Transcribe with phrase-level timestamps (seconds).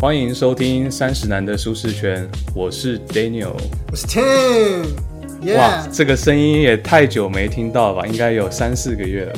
[0.00, 3.52] 欢迎收听三十男的舒适圈，我是 Daniel。
[3.90, 4.86] 我是 Tim，
[5.56, 8.06] 哇这个声音也太久没听到了吧？
[8.06, 9.32] 应该有三四个月了。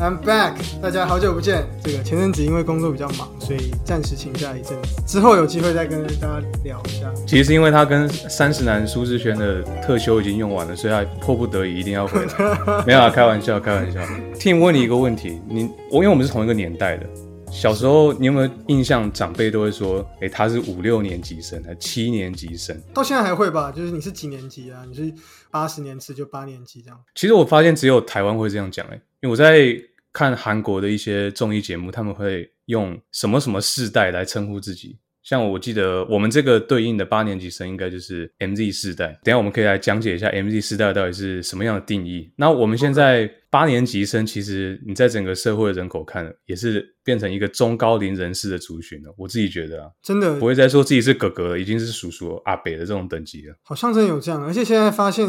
[0.00, 1.66] I'm back，大家好久不见。
[1.82, 7.12] 这个前阵子因为工作比较忙，所以暂时请假一阵子，之后有机会再跟大家聊一下。
[7.26, 12.26] 其实是因为他跟三十男苏志轩的特休已经用完了，所以他迫不得已一定要回来。
[12.86, 14.00] 没有啊，开玩笑，开玩笑。
[14.36, 17.04] Tim 问你一个问题，你我因为我们是同一个年代的，
[17.50, 19.12] 小时候你有没有印象？
[19.12, 22.80] 长辈都会说，诶、他是五六年级生，还七年级生。
[22.94, 23.72] 到现在还会吧？
[23.72, 24.84] 就是你是几年级啊？
[24.88, 25.12] 你是
[25.50, 27.00] 八十年次就八年级这样。
[27.16, 29.76] 其实我发现只有台湾会这样讲，诶，因为我在
[30.12, 34.98] 看韩国的一些综艺节目，他们会用什么什么世代来称呼自己。
[35.20, 39.08] 像我记得我们这个对应的八年级生应该就是 MZ 世代。
[39.22, 42.32] 等一下我们可以来讲解一下 MZ 世代到底是什么样的定义。
[42.36, 49.14] 那我们现在八年级生，其实你在整个社会的人口看，也是变成一个中高龄人士的族群了。
[49.18, 53.54] 我自己觉得啊，真的不会再说自己是哥哥了，已经是叔叔阿伯的这种等级了。
[53.64, 55.26] 好像真的有这样，而且现在发现，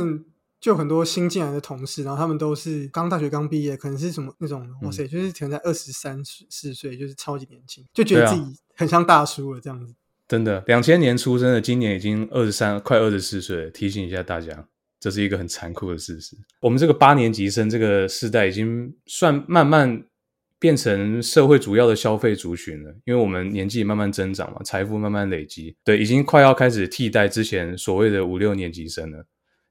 [0.59, 9.93] 就很多新进来的同事，然后他们都是刚大学刚毕业，可能是什么那种，哇塞，就是可能在二十三四岁，就是超级年轻，就觉得自己很像大叔了这样子。
[10.27, 13.69] 真的，两千年出生的，今年已经二十三，快二十四岁了。
[13.71, 14.67] 提醒一下大家，
[14.99, 16.35] 这是一个很残酷的事实。
[16.59, 20.03] 我们这个八年级生这个世代，已经算慢慢
[20.59, 29.25] 变成社会主要的消费族群了，因为我们年纪慢慢增长嘛，财富慢慢累积，对，已经快要开始替代之前所谓的五六年级生了。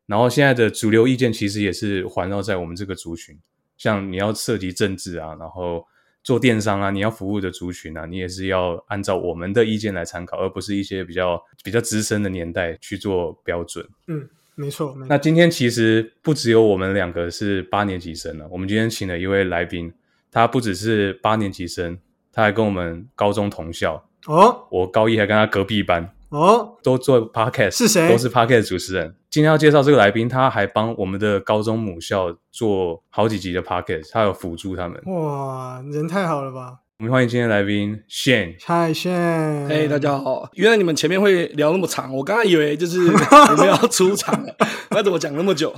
[0.09, 3.39] 然后现在的主流意见其实也是环绕在我们这个族群，
[3.77, 5.87] 像你要涉及政治啊，然后
[6.25, 13.87] 做电商啊，你要服务的族群啊，你也是要按照我们的意见来参考，而不是一些比较比较资深的年代去做标准。
[14.07, 15.07] 嗯，没错，没错。
[15.09, 19.93] 那今天其实不只有我们两个是八年级生了，我们今天请了一位来宾，
[20.33, 21.99] 他不只是八年级生，
[22.33, 29.17] 他还跟我们高中同校，哦我高一还跟他隔壁班，哦，都做 podcast，是谁都是 podcast 主持人。
[29.31, 35.03] 今天要介绍这个来宾，他还帮我们的高中母校做好几集的 podcast，他有辅助他们。
[35.07, 36.81] 哇，人太好了吧！
[36.99, 38.57] 我们欢迎今天的来宾 Shane。
[38.63, 40.51] 嗨，，Shane，嘿、大家好！
[40.53, 44.55] 原来你们前面会聊那么长，我刚刚以为就是 我们要出场了，
[44.91, 45.75] 那怎么讲那么久？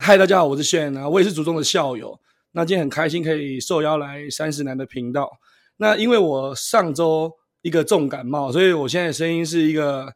[0.00, 2.18] 嗨，大家好，我是炫啊，我也是族中的校友。
[2.52, 5.30] 那今天很开心可以受邀来三十男的频道。
[5.76, 7.30] 那因为我上周
[7.66, 10.12] 一个重感冒，所以我现在声音是一个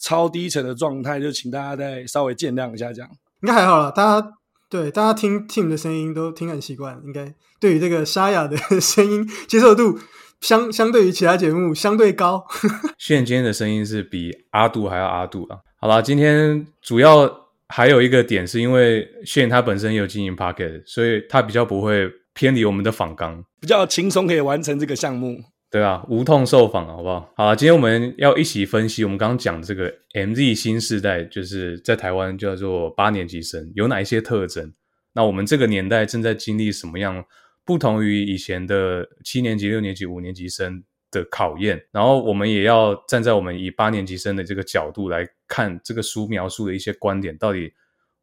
[0.00, 3.08] 超低沉的状态，就请大家再稍微见谅一下，这样。
[3.42, 3.92] 应该还好了。
[3.92, 4.32] 大家
[4.68, 9.96] 对大家听 Tim 的声音都听很习惯，应该对于这个沙哑的声音接受度
[10.40, 12.44] 相 相对于其他节目相对高。
[12.98, 15.58] Shane 今天的声音是比阿杜还要阿杜啊。
[15.80, 23.44] 好啦，今天主要还有一个点是因为 Shane 他本身有经营 podcast，所以他比较不会偏离我们的访纲。
[23.60, 25.40] 比较轻松可以完成这个项目。
[25.70, 27.30] 对啊，无痛受访，好不好？
[27.36, 34.72] 好了，今天我们要一起分析我们刚刚讲的这个 MZ 新世代，就是在台湾叫做八年级生，有哪一些特征？
[35.12, 37.22] 那我们这个年代正在经历什么样
[37.66, 41.84] 不同于以前的七年级、六年级、五年级生的考验？
[41.92, 47.70] 然后我们也要站在我们以八年级生的这个角度来看这个书描述的一些观点，到底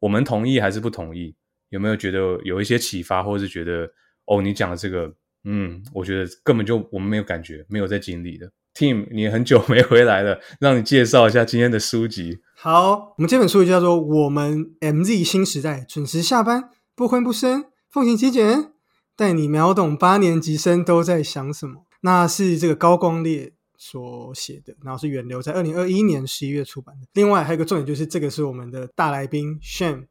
[0.00, 1.36] 我们同意还是不同意？
[1.68, 3.88] 有没有觉得有一些启发，或者是觉得
[4.24, 5.14] 哦，你讲的这个？
[5.46, 8.50] 嗯，我觉得根本就我们没有感觉，没有在经历的。
[8.74, 12.40] Tim，你很久没回来了，让你介绍一下今天的书籍。
[12.56, 18.72] 好，我们这本书籍叫做《我们 MZ 新时代》，准时下班，不婚不生，奉行极简，
[19.16, 21.86] 带你秒懂八年级生都在想什么。
[22.02, 27.06] 那是这个高光烈所写的，然后是远流在二零二一年十一月出版的。
[27.14, 30.06] 另外还有一个重点就是，这个是我们的大来宾 Shane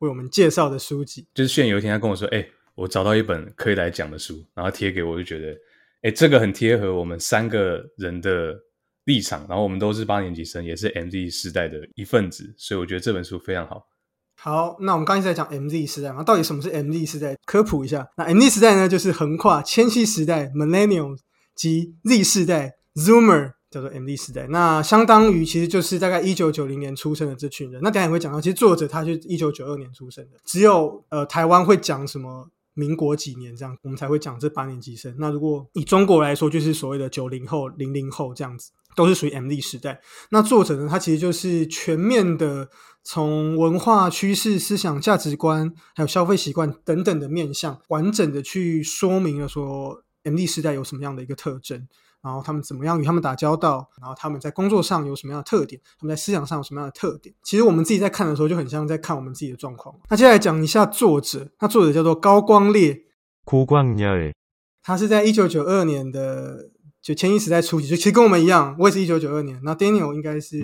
[0.00, 1.26] 为我们介绍的书籍。
[1.32, 2.46] 就是 Shane 有一天他跟我说：“哎、
[2.80, 5.54] 我找到一本可以来讲的书，然后贴给我，就觉得，
[6.00, 8.58] 哎、这个很贴合我们三个人的
[9.04, 9.44] 立场。
[9.46, 13.86] 然后我们都是八年级生，也是 MZ 时代的一份子，所以我觉得这本书非常好。
[14.34, 17.36] 好，那我们刚才在讲 MZ 时代嘛，到底什么是 MZ 时代？
[17.44, 21.18] 科普一下，那 MZ 时代呢，就是横跨千禧时代 （Millennial）
[21.54, 24.46] 及 Z 世代 （Zoomer） 叫做 MZ 时代。
[24.46, 27.82] 那相当于其实就是大概一九九零年出生的这群人。
[27.82, 32.48] 那等下也会讲到，其实作者他是一九九二年出生的，只有呃台湾会讲什么。
[32.80, 35.14] 民国几年这样，我们才会讲这八年级生。
[35.18, 40.00] 那如果以中国来说，就是所谓的九零后、零零后这样子，都是属于 M D 时代。
[40.30, 42.70] 那作者呢，他其实就是全面的
[43.04, 51.86] 从文化趋势、思想价值观，还有消费习惯等等的面向，完整的去说明了说 MD 时代有什么样的一个特征，
[52.22, 57.34] 然后他们怎么样与他们打交道，然后他们在工作上有什么样的特点，他们在思想上有什么样的特点。
[57.42, 59.98] 其实我们自己在看的时候，就很像在看我们自己的状况。
[60.08, 63.04] 那接下来讲一下作者，那作者叫做高光烈，
[63.44, 64.34] 高光烈，
[64.82, 66.70] 他是在一九九二年的
[67.00, 69.58] 就千禧时代初期，就其实跟我们一样，我也是一九九二年。
[69.62, 70.58] 那 Daniel 应该是、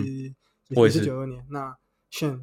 [0.74, 1.74] 我也是是九二年，那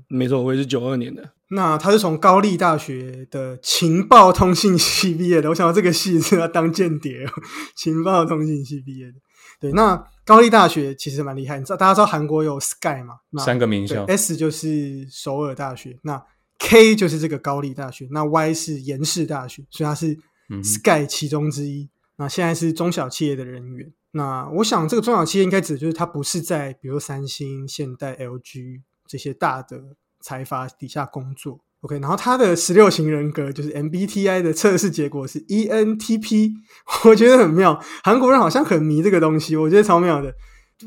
[0.07, 1.31] 没错，我也是九二年的。
[1.49, 5.49] 那他是从高丽大学的情报通信系毕业的。
[5.49, 7.29] 我想到这个系是要当间谍哦，
[7.75, 9.13] 情报通信系毕业的。
[9.59, 13.15] 对，那高丽大学其实蛮厉害，你知道大家知道韩国有 Sky 嘛？
[13.43, 16.21] 三个名校，S 就是首尔大学，那
[16.59, 20.17] K 就是这个高丽大学，那 Y 是延世大学，所以它是
[20.63, 21.89] Sky 其中之一。
[22.15, 23.93] 那现在是中小企业的人员。
[24.11, 28.81] 那我想这个中小企业应该指的就是它不是在比如说三星、现代、LG
[29.13, 29.80] 这些大的
[30.21, 31.60] 财阀底下工作。
[31.81, 36.51] OK，然后他的十六型人格就是 MBTI 的测试结果是 E ENTP，
[37.06, 37.80] 我觉得很妙。
[38.04, 40.33] 韩国人好像很迷这个东西，我觉得超妙的。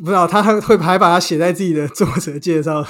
[0.01, 2.85] 不知道他还会还把它写在自己的作者介绍。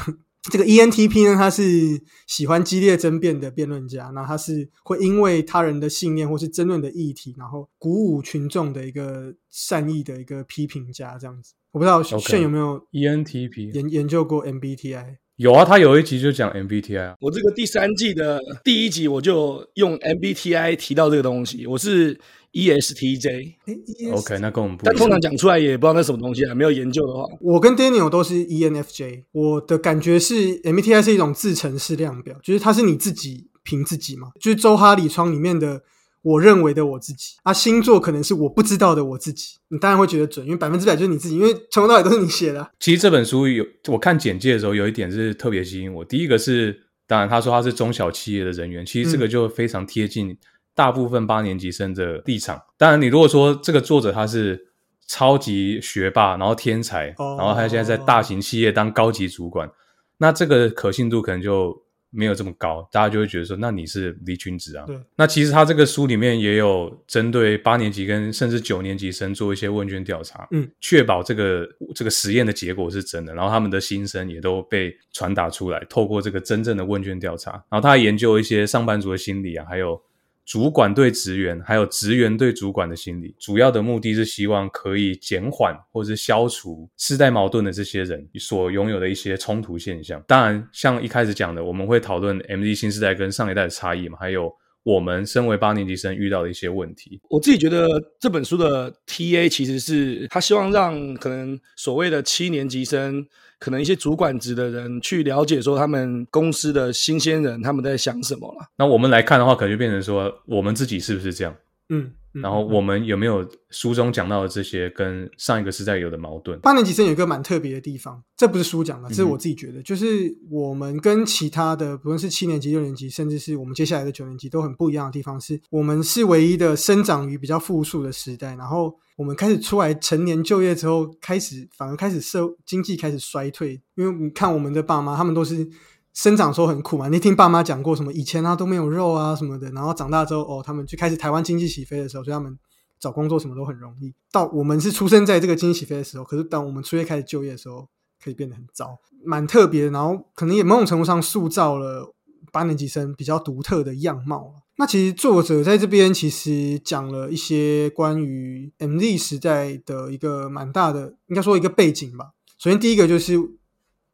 [0.51, 11.53] 这个 E ENTP 呢，他是喜欢激烈争辩的辩论家，那他是会因为他人的信念或是争论的议题，然后鼓舞群众的一个善意的一个批评家，这样子。
[11.73, 15.17] 我不知道炫有没有 ENTP 研研究过 MBTI？
[15.37, 22.19] 有啊，他有一集就讲 MBTI 啊，我这个第三季的第一集我就用 MBTI 提到这个东西，我是
[22.53, 25.21] E ESTJ，OK，那跟我们不一但通常。
[25.21, 35.83] 讲出来也不知道那什么东西啊，没有研究的话，我跟 Daniel 都是 E ENFJ，我的感觉是 MBTI 是一种自成式量表，就是它是你自己凭自己嘛，就是周哈里窗里面的
[36.27, 46.05] 我认为的我自己啊，星座可能是我不知道的我自己，你当然会觉得准，因为百分之百就是你自己，因为从头到尾都是你写的啊、其实这本书有我看简介的时候，有一点是特别吸引我。
[46.05, 50.37] 第一个是，当然他说他是中小企业的人员，其实这个就非常贴近
[50.75, 52.61] 大部分八年级生的立场。
[52.77, 54.67] 当然，你如果说这个作者他是
[55.07, 59.71] 超级学霸，然后天才，哦然后他现在在大型企业当高级主管，
[60.19, 61.85] 那这个可信度可能就
[62.17, 64.85] 没有这么高，大家就会觉得说，那你是离群值啊。
[64.87, 80.01] 对，那其实他这个书里面也有针对八年级跟甚至九年级生做一些问卷调查，嗯，确保这个这个实验的结果是真的，然后他们的心声也都被传达出来，透过这个真正的问卷调查，然后他还研究一些上班族的心理啊，还有
[80.47, 90.23] 主管对职员，还有职员对主管的心理，主要的目的是希望可以减缓或者是消除世代矛盾的这些人所拥有的一些冲突现象。
[90.29, 94.53] 当然，像一开始讲的，我们会讨论 MZ 新时代跟上一代的差异嘛，还有
[94.85, 97.21] 我们身为八年级生遇到的一些问题。
[97.29, 97.89] 我自己觉得
[98.21, 103.27] 这本书的 TA 其实是他希望让可能所谓的七年级生，
[103.59, 108.69] 可能一些主管职的人去了解说他们公司的新鲜人他们在想什么了。
[108.77, 111.55] 那我们来看的话，可能就变成说，我们自己是不是这样？
[111.89, 112.13] 嗯，嗯
[112.43, 116.59] 然后我们有没有书中讲到的这些跟上一个时代有的矛盾？
[116.61, 135.69] 八年级生有一个蛮特别的地方，这不是书讲的，这是我自己觉得，就是我们跟其他的，不论是七年级、六年级，甚至是我们接下来的九年级，都很不一样的地方是，我们是唯一的生长于比较富庶的时代，然后我们开始出来成年就业之后，开始反而开始社经济开始衰退，因为你看我们的爸妈，他们都是。
[136.17, 142.59] 生长的时候很苦嘛，你听爸妈讲过什么以前啊都没有肉啊什么的，然后长大之后哦，他们就开始台湾经济起飞的时候，所以他们
[142.99, 144.15] 找工作什么都很容易。
[144.33, 147.87] 到我们是出生在这个经济起飞的时候，可是当我们出业开始就业的时候，
[148.25, 148.97] 可以变得很糟，
[149.27, 149.91] 蛮特别。
[149.91, 152.15] 然后可能也某种程度上塑造了
[152.51, 154.55] 八年级生比较独特的样貌。
[154.79, 162.31] 那其实作者在这边其实讲了一些关于 MZ 时代的一个蛮大的，应该说一个背景吧。
[162.59, 163.39] 首先第一个就是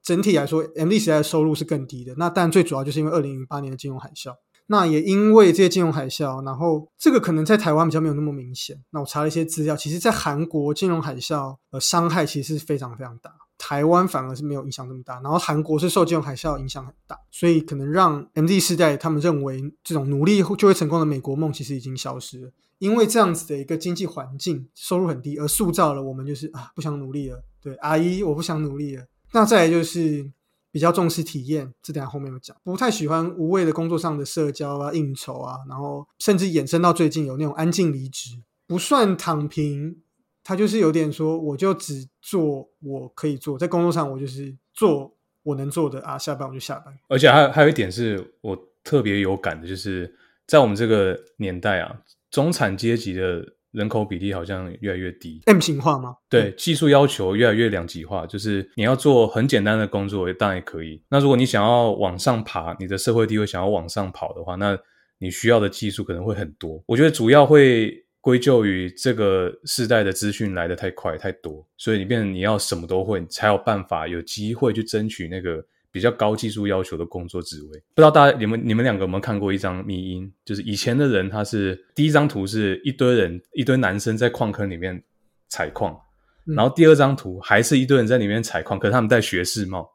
[0.03, 2.15] 整体来说，M D 时代的收入是更低的。
[2.17, 4.35] 那但最主要就是因为二零零八年的金融海啸。
[4.67, 8.81] 那也因为这些金融海啸，然后这个可能在台湾比较没有那么明显。
[8.91, 15.21] 那我查了一些资料，其实在韩国金融海啸呃伤害其实是非常非常大，台湾反而是没有影响这么大。
[15.21, 22.51] 然后韩国是受金融海啸影响很大，所以可能让 M D 世代他们认为这种努力就会成功的美国梦其实已经消失了。
[22.79, 29.05] 因为这样子的一个经济环境，收入很低，而塑造了我们就是啊不想努力了，对阿姨我不想努力了。
[29.33, 30.31] 那再来就是
[30.71, 40.03] 比较重视体验，这点后面有讲，不太喜欢无谓的工作上的社交啊、应酬啊，然后甚至衍生到最近有那种安静离职，不算躺平，
[40.45, 46.97] 他就是有点说，我就只做我可以做，在工作上我就是做我能做的啊，下班我就下班。
[47.09, 50.15] 而且还有还有一点是我特别有感的，就是
[50.47, 55.41] 在我们这个年代啊，中产阶级的人口比例好像越来越低。
[55.47, 56.17] M 型化吗？
[56.29, 61.03] 对，技术要求越来越两极化，就是你要做很简单的工作，当然也可以。
[61.09, 64.79] 那如果你想要往上爬，你的社会地位想要往上跑的话，那
[65.19, 66.83] 你需要的技术可能会很多。
[66.87, 77.79] 我觉得主要会归咎于这个世代的资讯来的太快太多，所以你变成你要什么都会，才有办法有机会去争取那个比较高技术要求的工作职位。
[77.95, 80.33] 不知道大家你们你们两个有没有看过一张迷音？
[80.45, 85.01] 就是以前的人他是第一张图是一堆人一堆男生在矿坑里面
[85.49, 85.97] 采矿，
[86.45, 89.89] 然后第二张图还是一堆人在里面采矿，可是他们戴学士帽。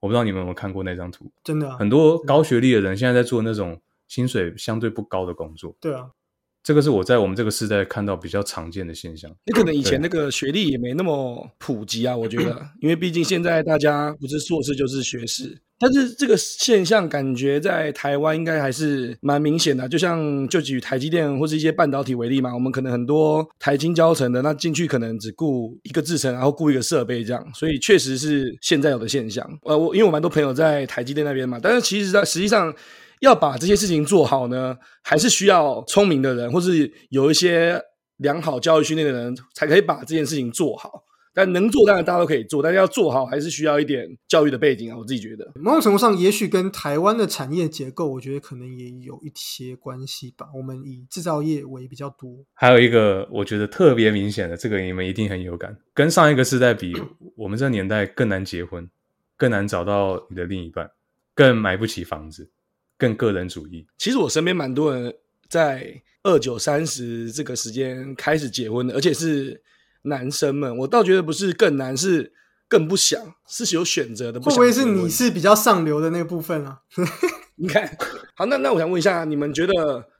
[0.00, 1.30] 我不知道你们有没有看过那张图？
[1.42, 5.76] 真的啊很多高学历的人现在在做那种薪水相对不高的工作。
[5.80, 6.08] 对啊，
[6.68, 9.30] 这个是我在我们这个时代看到比较常见的现象。
[9.46, 19.88] 你可能以前那个学历也没那么普及啊，我觉得， 因为毕竟现在大家不是硕士就是学士，但是这个现象感觉在台湾应该还是蛮明显的。
[19.88, 29.42] 就像就举台积电或是一些半导体为例嘛，我们可能很多台金教程的，那进去可能只雇一个制程，然后雇一个设备这样，所以确实是现在有的现象。
[29.62, 32.74] 呃，我因为我蛮多朋友在台积电那边嘛，但是其实在实际上。
[33.20, 37.80] 要把这些事情做好呢，还是需要聪明的人，或是有一些
[38.18, 41.04] 良好教育训练的人，才可以把这件事情做好。
[41.34, 44.96] 但能做当然大家都可以做，但是要做好还是需要一点教育的背景啊。
[44.98, 50.48] 我自己觉得，某种程度上，也许跟台湾的产业结构，我觉得可能也有一些关系吧。
[50.52, 52.44] 我们以制造业为比较多。
[52.54, 56.92] 还有一个我觉得特别明显的，这个你们一定很有感，跟上一个世代比，
[57.36, 58.90] 我们这个年代更难结婚，
[59.36, 60.90] 更难找到你的另一半，
[61.36, 62.50] 更买不起房子。
[62.98, 63.86] 更个人主义。
[63.96, 65.14] 其实我身边蛮多人
[65.48, 69.62] 在二九三十这个时间开始结婚的，而且是
[70.02, 70.76] 男生们。
[70.78, 72.32] 我倒觉得不是更难，是
[72.68, 74.40] 更不想，是有选择的。
[74.40, 76.80] 会不会是你是比较上流的那个部分啊？
[77.56, 77.96] 你看，
[78.34, 79.72] 好，那那我想问一下，你们觉得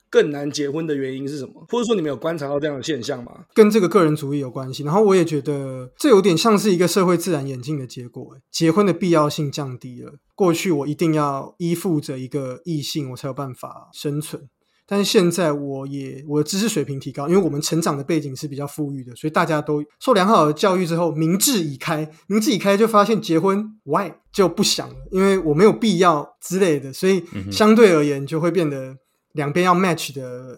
[0.09, 1.65] 更难结婚的原因是什么？
[1.69, 3.45] 或者说你们有观察到这样的现象吗？
[3.53, 4.83] 跟这个个人主义有关系。
[4.83, 8.37] 然后我也觉得这有点像是一个社会自然演进的结果。
[8.51, 10.13] 结婚的必要性降低了。
[10.35, 14.49] 过去我一定要依附着一个异性，我才有办法生存。
[14.91, 28.97] 但是现在我也我的知识水平提高，因为我们成长的背景是比较富裕的，所以大家都受良好的教育之后，明智已开，明智已开就发现结婚 why 就不想了，因为我没有必要之类的，所以相对而言就会变得
[29.33, 30.57] 两边要 match 的。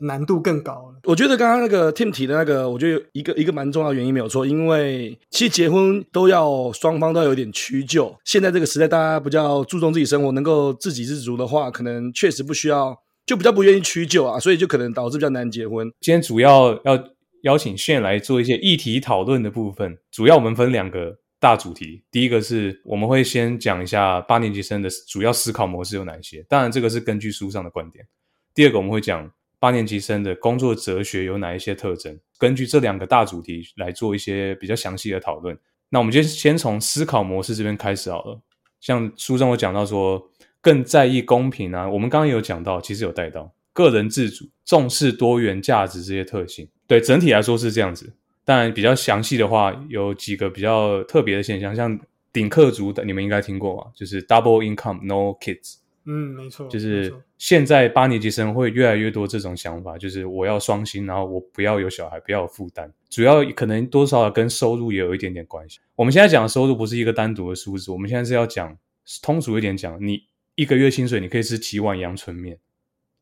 [0.00, 1.00] 难度更高了。
[1.04, 8.14] 我觉得刚刚那个 Tim 提的那个，我觉得一个一个蛮重要的原因没有错，因为其实结婚都要双方都有点屈就。
[8.26, 15.90] 现在这个时代，大家比较注重自己生活，能够自给自足的话，可能确实不需要，就比较不愿意屈就啊，所以就可能导致比较难结婚。
[16.02, 17.02] 今天主要要
[17.44, 22.04] 邀请炫来做一些议题讨论的部分，主要我们分两个大主题。
[22.12, 28.06] 第一个是我们会先讲一下八年级生的主要思考模式有哪些，当然这个是根据书上的观点。
[28.54, 29.28] 第二个我们会讲。
[29.62, 32.18] 八年级生的工作哲学有哪一些特征？
[32.38, 35.54] 根据这两个大主题来做一些比较详细的讨论。
[35.90, 38.40] 那我们就先从思考模式这边开始好了。
[38.80, 40.30] 像书中有讲到说，
[40.62, 41.86] 更在意公平啊。
[41.86, 46.66] 我们刚刚有讲到，其实有带到个人自主、重视多元价值这些特性。
[46.86, 48.14] 对整体来说是这样子。
[48.50, 51.96] 当然，比较详细的话，有几个比较特别的现象，像
[52.32, 53.86] 顶客族的，你们应该听过吧？
[53.94, 55.76] 就是 double income no kids。
[56.04, 62.92] 嗯，没错，就是现在八年级生会越来越多这种想法，就是我要双薪，然后我不要有小孩，不要有负担。
[63.08, 65.78] 主要可能多少跟收入也有一点点关系。
[65.94, 68.76] 我们现在讲的收入不是一个单独的数字，我们现在是要讲
[69.22, 70.24] 通俗一点讲，你
[70.56, 72.58] 一个月薪水你可以吃几碗阳春面，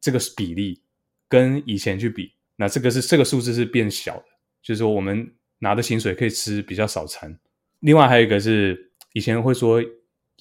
[0.00, 0.80] 这个比例
[1.28, 4.24] 跟以前去比，那这个是这个数字是变小的，
[4.68, 5.26] 就是说我们
[5.60, 7.34] 拿的薪水可以吃比较少餐。
[7.80, 9.82] 另外还有一个是以前会说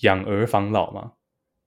[0.01, 1.13] 养儿防老嘛。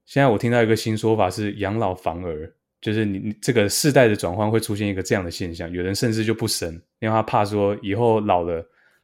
[0.04, 2.52] 现在我听到一个新说法是养老防儿，
[2.82, 8.62] 就是你你这个世代的转换会出现一个这样的现象，有人甚至就不生，因为他怕说以后老了，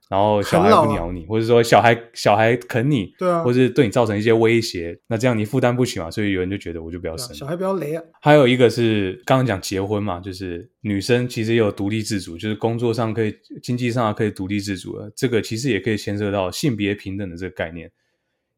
[0.08, 8.02] 然后小孩不鸟你，或者说小孩小孩啃你，对啊，或者对你造成一些威胁，那这样你负担不起嘛，所以有人就觉得我就不要生，小孩不要雷啊。
[8.20, 17.90] 还有一个是刚刚讲结婚嘛，就是女生其实也有独立自主，就是工作上可以、经济上可以独立自主的，这个其实也可以牵涉到性别平等的这个概念。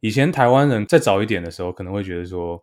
[0.00, 2.62] 以前台湾人再早一点的时候，可能会觉得说，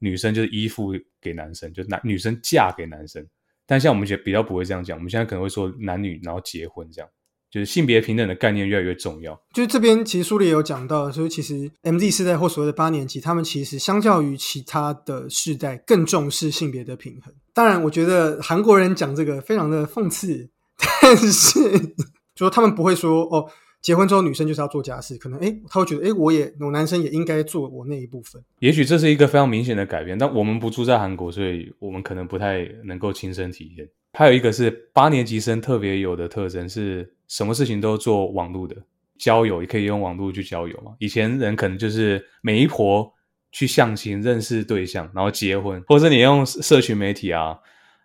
[0.00, 3.26] 女生就是依附给男生，就男女生嫁给男生。
[3.66, 7.10] 但像我们觉得比较不会这样讲，我们现在可能会说男女然后结婚这样，
[7.50, 9.40] 就是性别平等的概念越来越重要。
[9.52, 17.32] 就是这边其实书里也有讲到，说其实 M Z 世代或所谓的八年级，他们其实相较于其他的世代更重视性别的平衡。
[17.52, 20.48] 当然，我觉得韩国人讲这个非常的讽刺，
[21.02, 21.32] 但是
[22.34, 23.50] 说他们不会说哦。
[23.80, 28.42] 结婚之后，女生就是要做家事，可能诶，他会觉得诶，我也我男生也应该做我那一部分。
[28.58, 33.88] 也许这是一个非常明显的改变，但我们不住在韩国，所以我们可能不太能够亲身体验。
[34.14, 38.74] 还有一个是八年级生特别有的特征，是什么事情都做网络的
[39.18, 40.92] 交友，也可以用网络去交友嘛。
[40.98, 43.12] 以前人可能就是媒婆
[43.52, 47.56] 去相亲认识对象，然后结婚，或者你用社群媒体啊，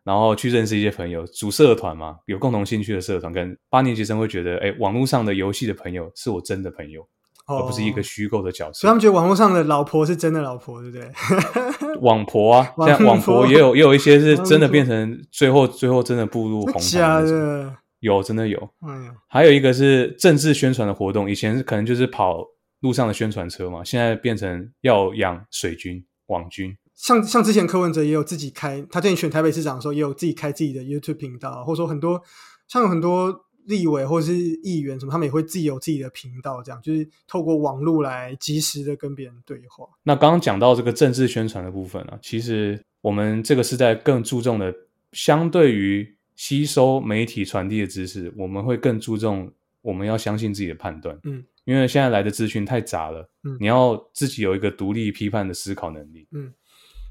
[0.03, 7.01] 然后去认识一些朋友，组社团嘛，有共同兴趣的社团，跟八年级生会觉得，哎，网络上的游戏的朋友是我真的朋友，
[7.47, 8.93] 哦而不是一个虚构的角色所以他。
[8.93, 11.09] 们觉得网络上的老婆是真的老婆，对不对？
[12.01, 17.75] 网婆啊，网现在网婆婆也有也有一些是真的变成最后最后真的步入红假毯的？
[18.03, 18.57] 有真的有。
[18.81, 22.45] 哎呀，还有一个是政治宣传的活动，以前是可能就是跑
[22.81, 26.77] 路上的宣传车嘛，现在变成要养水军、网军。
[26.93, 32.21] 像像之前柯文哲也有自己开，他之前选台北市长的时候也有自己开自己的 YouTube 频道，或者说很多
[32.67, 33.33] 像有很多
[33.65, 39.87] 立委或者是议员什么，他们也会自己有自己的频道，这样就是透过网络来及时的跟别人对话。
[40.03, 44.73] 那刚刚讲到这个政治宣传的部分啊，其实我们这个是在更注重的，
[45.13, 51.17] 相对于吸收媒体传递的知识，我们会更注重我们要相信自己的判断。
[51.23, 56.27] 嗯，因为现在来的资讯太杂了，嗯你要自己有一个独立批判的思考能力。
[56.31, 56.53] 嗯，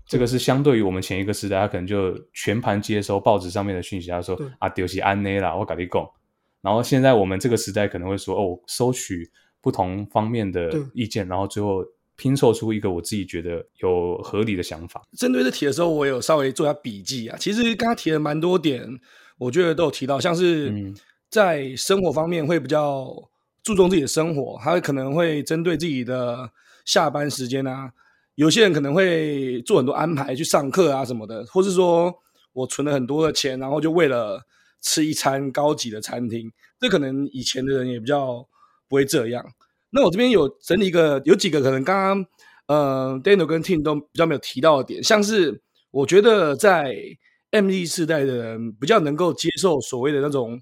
[0.07, 6.09] 这个是相对于我们前一个时代，他可能就全盘接收报纸上面的讯息，他说对啊，丢是安内啦，我跟你讲。
[6.61, 11.85] 然后现在我们这个时代可能会说，哦，收取不同方面的意见，然后最后
[12.16, 15.02] 拼凑出一个我自己觉得有合理的想法。
[15.16, 17.37] 针对这题的时候，我有稍微做一下笔记啊。
[17.38, 19.00] 其实刚刚提了蛮多点，
[19.38, 20.95] 我觉得都有提到，像是嗯
[21.31, 23.09] 在生活方面会比较
[23.62, 26.50] 注重自己的生活，还有可能会针对自己的
[26.85, 27.90] 下班时间啊，
[28.35, 32.14] 有些人可能会做很多安排去上课啊什么的，或是说
[32.52, 34.42] 我存了很多的钱，然后就为了
[34.83, 38.47] 吃一餐高级的餐厅，这可能以前的人也比较
[38.88, 39.45] 不会这样。
[39.93, 42.27] 那我这边有整理一个，有几个可能刚刚
[42.67, 46.95] 呃 Daniel 跟 Tim 都比较没有提到的点，像是我觉得在
[47.51, 50.59] M E 世代的人比较能够接受所谓的那种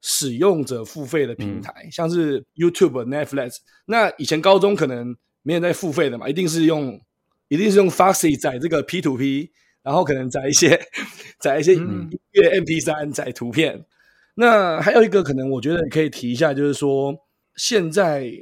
[0.00, 3.58] 使用者付费的平台，像是 YouTube、Netflix。
[3.86, 7.00] 那以前高中可能没有在付费的嘛，一定是用
[7.46, 9.52] 一定是用 Foxy 载这个 P to P，
[9.84, 10.80] 然后可能载一些
[11.38, 13.86] 载一些嗯音乐 M P 三载图片。
[14.34, 17.14] 那还有一个可能，我觉得可以提一下，就是说
[17.54, 18.32] 现在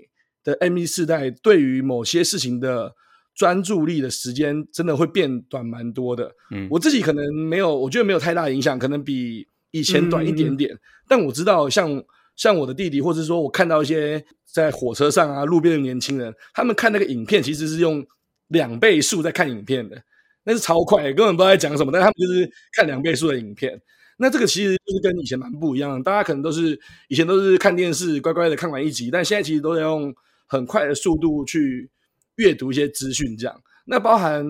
[0.42, 2.94] 的 M E 世代对于某些事情的
[3.34, 6.32] 专注力的时间，真的会变短蛮多的。
[6.50, 10.76] 嗯，我自己可能没有，我觉得没有太大影响，可能比以前短一点点。
[11.08, 12.02] 但我知道像，
[12.36, 18.06] 像我的弟弟，或者说我看到一些在火车上啊、路边的年轻人，他们看那个影片其实是用
[18.48, 20.02] 两倍速在看影片的，
[20.44, 23.80] 那是超快，根本不知道在讲什么，但他们就是看两倍速的影片。
[24.18, 30.14] 那这个其实就是跟以前蛮不一样的，大家可能都是以前都是看电视乖乖的看完一集，但现在其实都在用
[30.50, 31.88] 很快的速度去
[32.34, 33.62] 阅读一些资讯，这样。
[33.86, 34.44] 那包含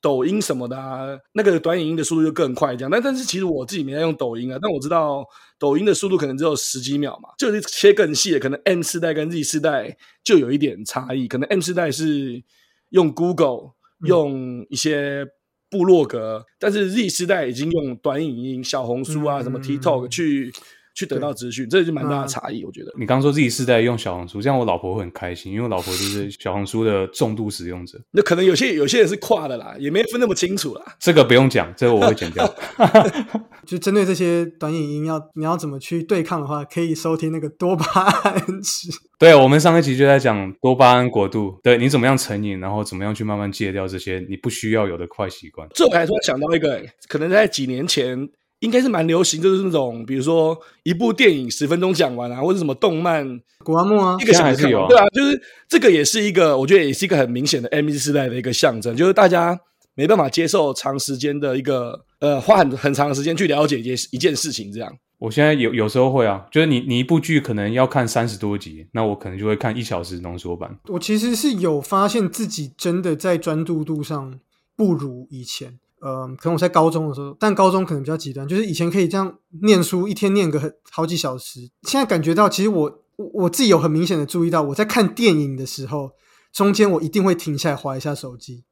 [0.00, 2.90] 抖音什么的啊，那个短影音的速度就更快，这样。
[2.90, 5.24] 但但是其实我自己没在用抖音啊，但我知道
[5.58, 12.42] 抖音的速度可能只有十几秒嘛，就是切更细的，可能 M 世代跟 Z 世代就有一点差异，可能 M 世代是
[12.88, 13.74] 用 Google
[14.06, 15.24] 用一些
[15.70, 20.52] 部落格，但是 Z 世代已经用短影音、小红书啊、嗯什么 TikTok 去
[20.94, 22.92] 去得到资讯，这就蛮大的差异，我觉得。
[22.98, 27.98] 你刚说自己是在用小红书，这样我老婆会很开心，因为我老婆就是 小红书的重度使用者。
[28.10, 30.96] 那可能有些有些人是跨的啦，也没分那么清楚啦。
[30.98, 32.54] 这个不用讲，这个我会剪掉。
[33.64, 38.88] 就针对这些短影音要你要怎么去对抗的话，可以收听那个多巴胺值。
[39.18, 45.68] 对，我们上一集就在讲多巴胺国度，对你怎么样成瘾，然后怎么样去慢慢戒掉这些你不需要有的坏习惯。
[45.74, 48.28] 这我还突然想到一个、欸，可能在几年前
[48.62, 53.26] 应该是蛮流行，就是那种比如说一部电影十分钟讲完啊，或者什么动漫
[53.64, 59.58] 古阿莫啊一，个小时有啊对啊，就是这个也是一个，我觉得也是一个很明显的 M Z 时代的一个象征，就是大家
[59.94, 64.90] 没办法接受长时间的一个呃花很很长的时间去了解一件一件事情，这样。
[65.18, 70.78] 我现在有有时候会啊，就是你你一部剧可能要看三十多集，那我可能就会看一小时浓缩版。
[70.88, 74.38] 我其实是有发现自己真的在专注度上
[74.76, 75.78] 不如以前。
[76.02, 81.70] 呃，可能我在高中的时候，但高中可能比较极端，就是以前可以这样念书，一天念个好几小时。
[81.82, 86.10] 现在感觉到，其实我我我自己有很明显的注意到，我在看电影的时候，
[86.52, 88.64] 中间我一定会停下来划一下手机，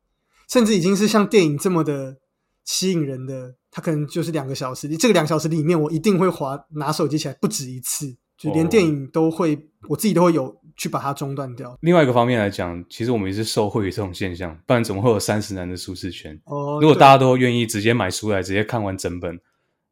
[0.48, 2.16] 甚至已经是像电影这么的
[2.64, 4.88] 吸引人的，它可能就是两个小时。
[4.96, 11.76] 这个两小时里面，我一定会划拿手机起来不止一次，就连哦电影都会，我自己都会有去把它中断掉。
[11.82, 16.40] 另外一个方面来讲，其实我们也是受惠于这种现象，不然怎么会有三十男的舒适圈？
[16.46, 19.38] 哦，如果大家都愿意直接买书来直接看完整本，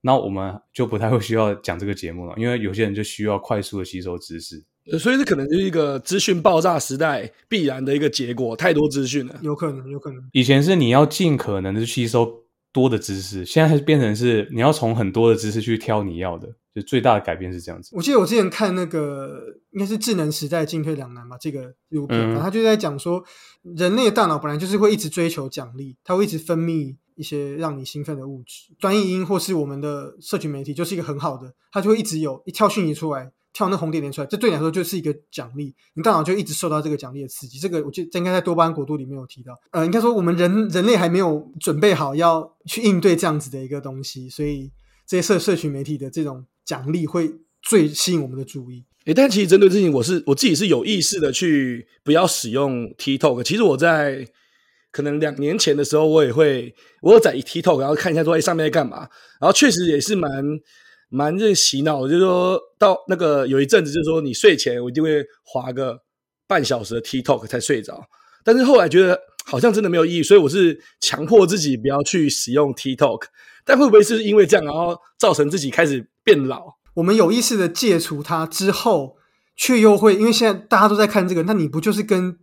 [0.01, 4.65] 那我们就不太会需要讲这个节目了，因为有些人就需要快速的吸收知识。
[4.91, 9.35] 呃所以这可能就是一个资讯爆炸时代必然的一个结果，太多资讯了。
[9.43, 10.23] 有可能，有可能。
[10.33, 17.91] 以前是你要尽可能的吸收多的知识，现在变成是你要从很多的知识去挑你要的，就最大的改变是这样子。
[17.97, 23.25] 我记得我之前看那个应该是智能时代进退两难吧，这个纪录片，他就在讲说，
[23.63, 28.75] 人类的大脑本来就是会一直追求奖励，它会一直分泌一些让你兴奋的物质。
[28.79, 37.59] 专业音或是我们的社群媒体就是一个很好的，它就会一直有一跳讯息出来，跳那红点点出来，这对你来说就是一个奖励，你大脑就一直受到这个奖励的刺激。
[37.59, 39.53] 这个我记得这应该在多巴胺国度里面有提到。
[39.73, 44.71] 呃，应该说我们人人类还没有准备好要去应对这样子的一个东西，所以
[45.07, 47.31] 这些社社群媒体的这种奖励会
[47.63, 48.85] 最吸引我们的注意。
[49.07, 53.43] 诶，但其实针对这事情，我是我自己是有意识的去不要使用 TikTok。
[53.43, 54.29] 其实我在
[54.93, 59.09] 可能两年前的时候，我也会我有在 TikTok，然后看一下说，哎，上面在干嘛。
[59.41, 60.31] 然后确实也是蛮
[61.09, 66.01] 蛮这洗脑，就是说到那个有一阵子，就是说你睡前我一定会划个
[66.47, 68.09] 半小时的 TikTok 才睡着。
[68.45, 73.23] 但是后来觉得好像真的没有意义，所以我是强迫自己不要去使用 TikTok。
[73.65, 76.79] 但会不会是因为这样，然后造成自己开始变老？
[76.95, 79.17] 我们有意识的戒除它之后，
[79.55, 82.39] 却又会因为现在大家都在看这个，那你不就是跟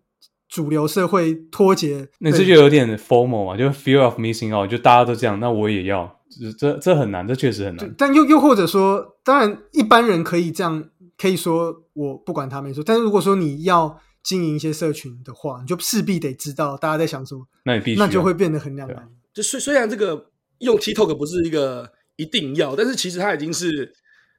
[0.48, 2.08] 主流社会脱节？
[2.20, 6.15] 那这就有点 formal 嘛，就 fear of missing out，就大家都这样，那我也要，
[6.58, 7.96] 这这很难，这确实很难。
[7.98, 12.84] 但又又或者说，当然一般人可以这样，可以说我不管他没错。
[12.84, 19.10] 但是如果说你要经营一些社群的话，你就势必得知道大家在想什么，那你必须，那就会变得很两难。
[19.34, 23.94] 就虽虽然这个用 TikTok 不是一个一定要，但是其实它已经是。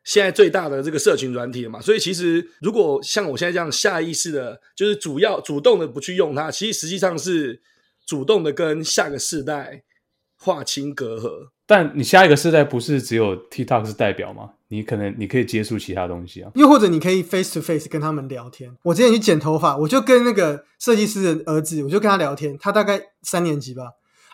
[0.04, 7.60] 现在最大的这个社群软体了嘛，所以其实如果像我现在这样下意识的，就是主要主动的不去用它，其实实际上是
[8.06, 9.82] 主动的跟下个世代
[10.46, 11.48] 划清隔阂。
[11.66, 14.50] 但你下一个世代不是只有 TikTok 是代表吗？
[14.68, 18.70] 你可能你可以接触其他东西啊，又或者你可以 face to face 跟他们聊天。
[18.84, 23.82] 我之前去剪头发，我就跟那个设计师的儿子，我就跟他聊天，他大概三年级吧，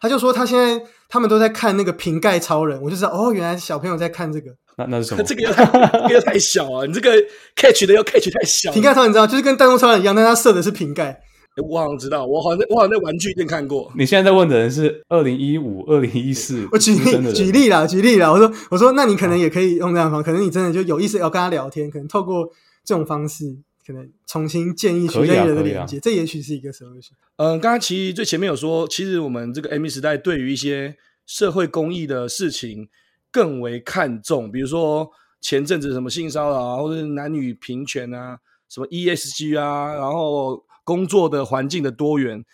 [0.03, 4.55] 他就说他现在他们都在看那个瓶盖超人，我就知道哦，原来小朋友在看这个。
[4.77, 5.23] 那那是什么？
[5.25, 5.65] 这个又太
[6.09, 6.87] 这个太小啊！
[6.87, 7.11] 你这个
[7.57, 8.73] catch 的又 catch 太小。
[8.73, 11.23] 瓶盖超人你知道，就是跟弹弓超人一样，但他射的是瓶盖。
[11.63, 13.93] 我好像知道，我好像在我好像在玩具店看过。
[13.97, 16.67] 你现在在问的人是二零一五、二零一四。
[16.73, 18.31] 我举例举例啦，举例啦。
[18.31, 22.49] 我说我说，那你可能也可以用这样方，可能你真的就有意思要跟他聊天，可能透过
[22.85, 27.11] 这种方式，可能重新建立群人的连接，这也许是一个什么东西？
[27.37, 32.89] 嗯，刚刚其实最前面有说，其实我们这个 M 时代对于一些社会公益的事情
[33.31, 35.11] 更为看重，比如说。
[35.45, 38.39] 前阵子什么性骚扰啊，或者男女平权啊，
[38.69, 42.45] 什么 ESG 啊，然后工作的环境的多元，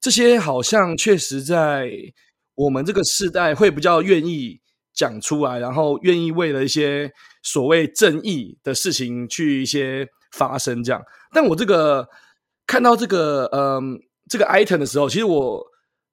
[0.00, 1.90] 这些好像确实在
[2.54, 4.60] 我们这个世代会比较愿意
[4.92, 7.10] 讲出来，然后愿意为了一些
[7.42, 11.02] 所谓正义的事情去一些发生这样。
[11.32, 12.08] 但我这个
[12.66, 15.64] 看到这个嗯这个 item 的时候，其实我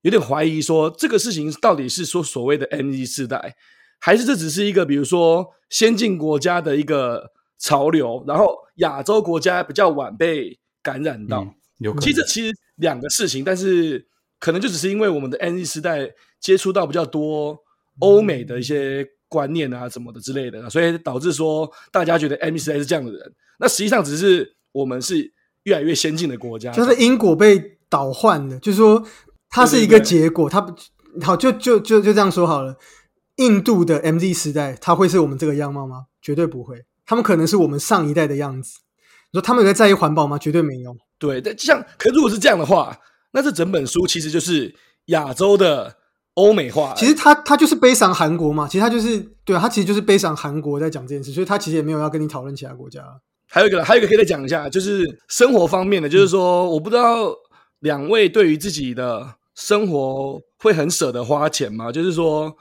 [0.01, 3.55] 有点怀疑说这个事情到底是说所谓的 M Z 世代。
[3.97, 11.43] 还是这只是一个，比如说先进国家的一个潮流，然后亚洲国家比较晚被感染到。
[11.79, 14.07] 有，其实其实两个事情，但是
[14.39, 17.57] 可能就只是因为我们的 N Z 时代接触到比较多
[17.99, 23.33] 欧美的一些观念啊什么的之类的，所以导致说大家觉得 N Z 时代是这样的人。
[23.59, 29.05] 那实际上只是我们是越来越先进的国家，就是因果被倒换的，就是说
[29.49, 30.49] 它是一个结果。
[30.49, 30.65] 它
[31.21, 32.77] 好就就就就这样说好了。
[33.35, 36.05] 印度的 MZ 时代，它会是我们这个样貌吗？
[36.21, 36.85] 绝对不会。
[37.05, 38.79] 他们可能是我们上一代的样子。
[39.35, 40.37] 你说他们有在在意环保吗？
[40.37, 40.95] 绝对没有。
[41.19, 42.97] 对，但像可如果是这样的话，
[43.33, 44.73] 那这整本书其实就是
[45.07, 45.93] 亚洲的
[46.35, 46.93] 欧美化。
[46.95, 48.65] 其实他他就是悲伤韩国嘛。
[48.65, 53.03] 其实他就是对啊，他其实就是悲伤韩国在讲这件事，所以他其实也没有要跟你讨论其他国家。
[53.49, 57.35] 还有一个，还有一个可以再讲一下，就是生活方面的，就是说，我不知道
[57.79, 61.91] 两位对于自己的生活会很舍得花钱吗？
[61.91, 62.55] 就是说。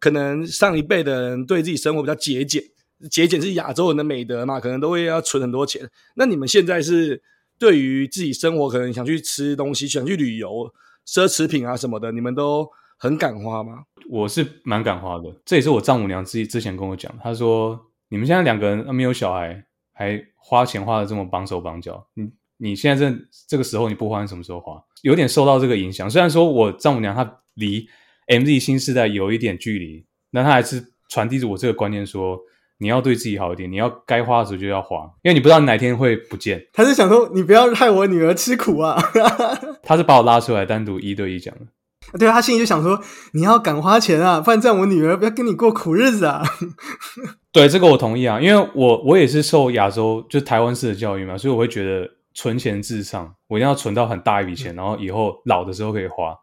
[0.00, 2.62] 可能上一辈的人对自己生活比较节俭，
[3.10, 5.88] 节俭是亚洲人的美德嘛，可能都会要存很多钱。
[6.14, 7.22] 那你们现在是
[7.58, 10.72] 对于自己生活，可能想去吃东西，想去旅游，
[11.06, 13.84] 奢侈品啊什么的，你们都很敢花吗？
[14.08, 17.78] 我是蛮敢花的，这也是我丈母娘自己之前跟我讲，她说
[18.08, 23.16] 你们现在两个人没有小孩，还花钱花的这么绑手绑脚，你你现在这
[23.48, 24.82] 这个时候你不花，你什么时候花？
[25.02, 26.08] 有点受到这个影响。
[26.08, 27.88] 虽然说我丈母娘她离。
[28.26, 32.40] M Z 新时代有一点距离，那她还是传递着我这个观念：说
[32.78, 36.66] 你要对自己好一点，你要该花的时候就要花，因为你不知道你哪天会不见。
[36.72, 38.96] 他是想说你不要害我女儿吃苦啊。
[39.82, 41.60] 他是把我拉出来单独一对一讲的。
[42.18, 43.00] 对啊，他心里就想说
[43.32, 46.42] 你要敢花钱啊，不然这样我女儿不要跟你过苦日子啊。
[47.50, 56.34] 对，这个我同意啊，因为我我也是受亚洲就台湾式的教育嘛，所以我会觉得存钱至上，我一定要存到很大一笔钱，然后以后老的时候可以花。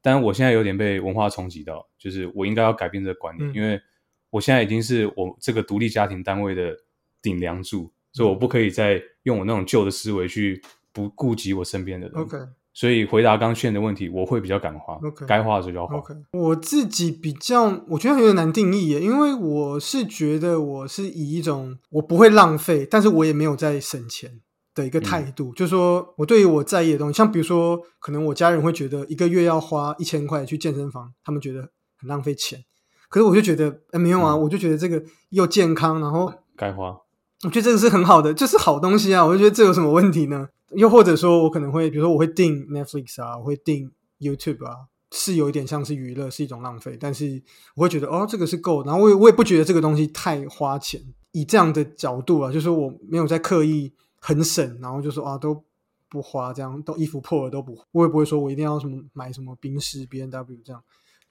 [0.00, 3.80] 但我现在有点被文化冲击到，就是我应该要改变这个观念，因为
[4.30, 6.76] 我现在已经是我这个独立家庭单位的
[7.22, 10.62] 顶梁柱，所以我不可以再用我那种旧的思维去
[10.92, 12.16] 不顾及我身边的人。
[12.20, 12.36] OK，
[12.72, 15.96] 所以回答刚炫的问题，我会比较敢花 OK 该花的时候就要花。
[15.96, 24.40] OK，我自己比较，我觉得有点难定义耶，因为我是觉得我是以一种我不会浪费，但是我也没有在省钱
[24.74, 32.64] 的一个态度，就是说我对于我在意的东西，像比如说，可能我家人会觉得一个月要花一千块去健身房，他们觉得很浪费钱，
[33.08, 37.00] 可是我就觉得，哎，没有啊，嗯我就觉得这个又健康，然后该花。
[37.44, 39.24] 我觉得这个是很好的，就是好东西啊！
[39.24, 40.48] 我就觉得这有什么问题呢？
[40.72, 44.74] 又或者说我可能会，比如说我会订 Netflix 啊，我会订 YouTube 啊，
[45.12, 47.40] 是有一点像是娱乐，是一种浪费，但是
[47.76, 51.00] 我会觉得哦，这个是够，然后我也我也不觉得这个东西太花钱。
[51.30, 55.62] 以这样的角度啊，就是我没有在刻意很省，然后就说啊都
[56.10, 60.82] 不花，这样都衣服破了都不，我也不会说我一定要什么买什么宾士、B N W 这样。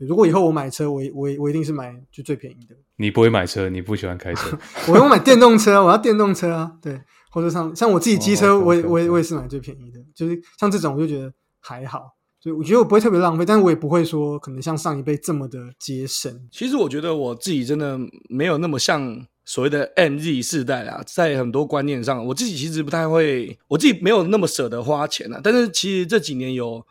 [0.06, 2.76] 如果以后我买车，我也我也我一定是买就最便宜的。
[2.98, 4.58] 你不会买车，你不喜欢开车，
[4.92, 16.48] 我要买电动车，我要电动车啊，对，或者像像我自己机车，哦我也我也我也是买最便宜的，就是像这种我就觉得还好，所以我觉得我不会特别浪费，但是我也不会说可能像上一辈这么的节省。
[16.52, 25.40] 其实我觉得我自己真的没有那么像所谓的 MZ 世代啊，在很多观念上，我自己其实不太会，我自己没有那么舍得花钱啊。
[25.44, 26.86] 但是其实这几年有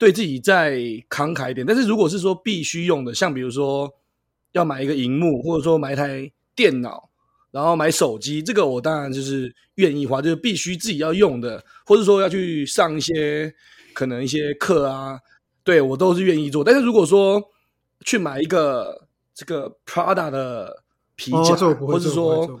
[0.00, 0.78] 对自己再
[1.10, 1.66] 慷慨一点。
[1.66, 3.92] 但是如果是说必须用的，像比如说
[4.52, 7.10] 要买一个荧幕，或者说买一台电脑，
[7.50, 13.52] 然后买手机，这个我当然就是愿意花，就是必须自己要用的，或者说要去上一些
[13.92, 15.20] 可能一些课啊，
[15.62, 16.64] 对我都是愿意做。
[16.64, 17.42] 但是如果说
[18.06, 20.82] 去买一个这个 Prada 的
[21.14, 22.58] 皮哦夹，这我不会或者说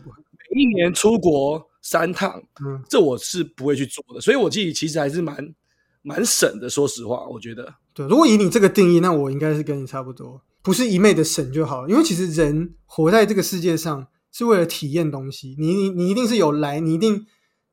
[0.54, 4.20] 一年出国三趟，嗯，这我是不会去做的。
[4.20, 5.54] 所以我自己其实还是蛮
[6.02, 7.74] 蛮省的，说实话，我觉得。
[7.92, 11.88] 对，如果以你这个定义，那我应该是跟你差不多，不是一昧的省就好了。
[11.88, 17.26] 因为其实人活在这个世界上是为了体验东西，你你你一定是有来，你一定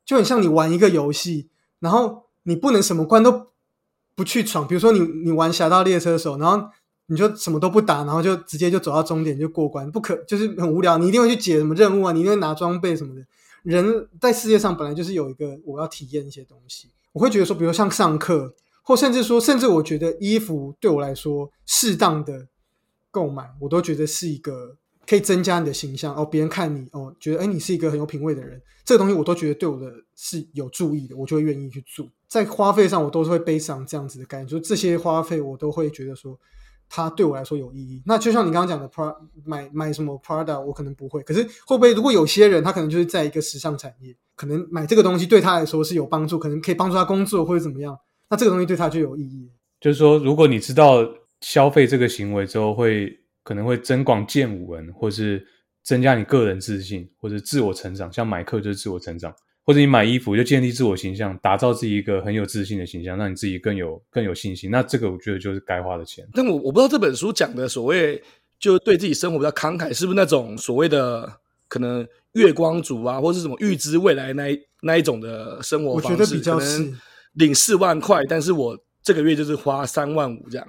[0.05, 3.47] 就很像你玩一个游戏，然后你不能什么关都
[4.15, 4.67] 不去闯。
[4.67, 6.67] 比如说你你玩《侠盗猎车手》，然后
[7.05, 10.97] 你就什么都不打，然后就直接就走到终点就过关，不可就是很无聊。
[10.97, 13.21] 你一定会去解什么任务啊，你一定会拿装备什么的。
[13.63, 22.47] 人在世界上本来就是有一个我要体验一些东西，我会觉得说，比如像上课，或甚至说，甚至我觉得衣服对我来说适当的
[23.11, 32.07] 购买，我都觉得是一个可以增加你的形象哦，别人看你哦，觉得哎你是一个很有品味的人，这个东西我都觉得对我的是有注意的，我就会愿意去做。
[32.27, 36.37] 在花费上，我都是会背上这样子的感觉，就这些花费我都会觉得说。
[36.89, 38.01] 它对我来说有意义。
[38.05, 41.21] 那就像你刚刚讲的，pr 买买什么 Prada，我可能不会。
[41.23, 47.97] 可是会不会，如果有些人他可能就是在一个时尚产业，可能买这个东西对他来说是有帮助，可能可以帮助他工作或者怎么样，
[48.29, 49.51] 那这个东西对他就有意义。
[49.79, 51.07] 就是说，如果你知道
[51.41, 53.11] 消费这个行为之后会
[53.43, 55.45] 可能会增广见闻，或是
[55.83, 59.33] 增加你个人自信，或者自我成长，像买课就是自我成长，
[59.67, 64.71] 或者你买衣服就建立自我形象，打造自己一个很有自信的形象，让你自己更有更有信心。
[64.71, 66.25] 那这个我觉得就是该花的钱。
[66.33, 68.23] 但我我不知道这本书讲的所谓
[68.57, 71.29] 就对自己生活比较慷慨，是不是那种所谓的
[71.67, 76.17] 可能月光族啊，或是什么预知未来那一那一种的生活我方式？
[76.17, 76.93] 觉得比较可能是
[77.33, 80.65] 领四万块，但是我这个月就是花三万五这样。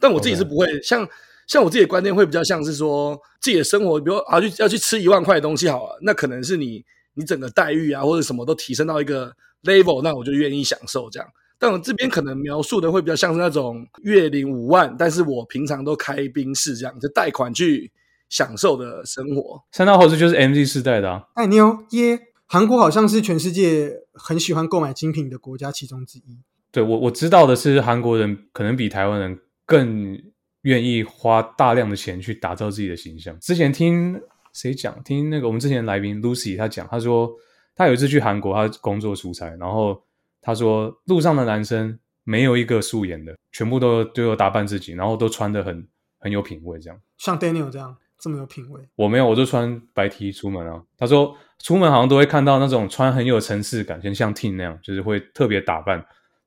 [0.00, 1.08] 但我自己是不会像
[1.46, 11.28] 像我自己的观念会比较像是说自己的生活，比如啊去要去吃一万块的东西好了，那可能是你你整个待遇啊或者什么都提升到一个 level，那我就愿意享受这样。
[11.58, 17.92] 但我这边可能描述的会比较像是那种月领五万，但是我平常都开宾士这样，就贷款去
[18.30, 19.62] 享受的生活。
[19.72, 22.18] 三大猴子就是 MZ 世代的啊，哎妞耶！
[22.46, 26.38] 韩国好像是全世界很喜欢购买精品的国家其中之一。
[26.72, 30.18] 对我我知道的是，韩国人可能比台湾人更
[30.62, 33.38] 愿意花大量的钱去打造自己的形象。
[33.38, 34.20] 之前听
[34.52, 35.02] 谁讲？
[35.02, 37.30] 听那个我们之前的来宾 Lucy 他讲，他说
[37.74, 40.02] 他有一次去韩国，他工作出差，然后
[40.40, 45.86] 他说路上的男生没有一个素颜的，全部都都有打扮自己，然后都穿的很
[46.18, 47.00] 很有品味这样。
[47.18, 50.82] 像 Daniel 这样这么有品味，我没有，我就穿白 T 出门啊。
[50.98, 55.96] 他说出门好像都会看到那种穿很有层次感，像像 T 那样，就是会特别打扮。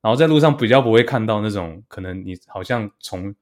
[0.02, 3.34] 然后在路上比较不会看到那种可能你好像从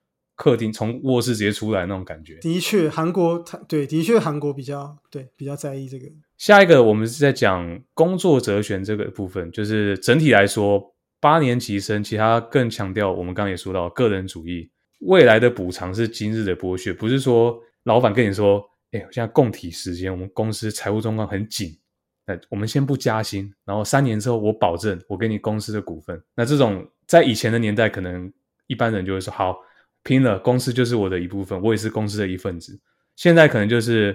[0.41, 2.39] 客厅从卧室直接出来那种感觉。
[2.39, 6.07] 的确，韩国他对，的确韩国比较对比较在意这个。
[6.35, 10.81] 下一个我们是在讲工作哲学这个部分，就是整体来说，
[11.19, 14.67] 八年级生其他更强调我们刚刚也说到个人主义，
[15.01, 21.77] 未来的补偿是今日的剥削，不是说老板跟你说，哎，现在供体时间，我们公司财务状况很紧，
[22.25, 26.19] 那我们先不加薪，然后三年之后我保证我给你公司的股份。
[26.33, 28.33] 那这种在以前的年代，可能
[28.65, 29.55] 一般人就会说好
[30.03, 32.79] 拼了，公司就是我的一部分，我也是公司的一份子。
[33.15, 34.11] 现在可能就是、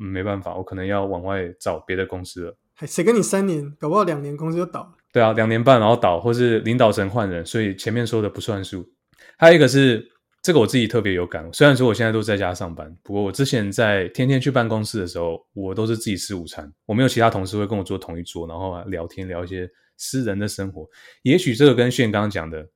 [0.00, 2.56] 嗯、没办法，我可能要往外找别的公司了。
[2.74, 4.94] 还谁跟你三年，搞不好两年公司就倒了。
[5.12, 8.88] 对啊，两年半然后倒，或是领导层换人，所以前面说的不算数。
[9.36, 10.06] 还有一个是
[10.42, 20.86] 这个我自己特别有感，虽然说我现在都在家上班，不过我之前在天天去办公室的时候，我都是自己吃午餐，我没有其他同事会跟我坐同一桌，然后聊天聊一些私人的生活。
[21.22, 22.68] 也许这个跟炫刚刚讲的，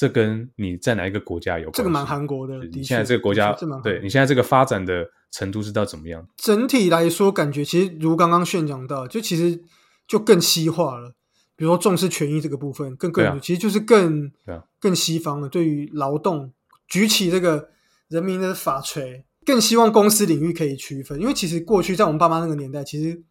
[0.00, 2.56] 这跟你在哪一个国家有关系，这个蛮韩国的。
[2.72, 6.26] 你现在这个国家，对你现在这个发展的程度是到怎么样？
[6.38, 9.62] 整体来说，感觉其实如刚刚炫讲到，就其实
[10.08, 11.12] 就更西化了。
[11.54, 14.32] 比如说重视权益这个部分，更更其实就是更
[14.78, 16.50] 更西方了，对于劳动
[16.88, 17.68] 举起这个
[18.08, 23.22] 人民的法锤，更希望公司领域可以区分，因为其实过去在我们爸妈那个年代，其实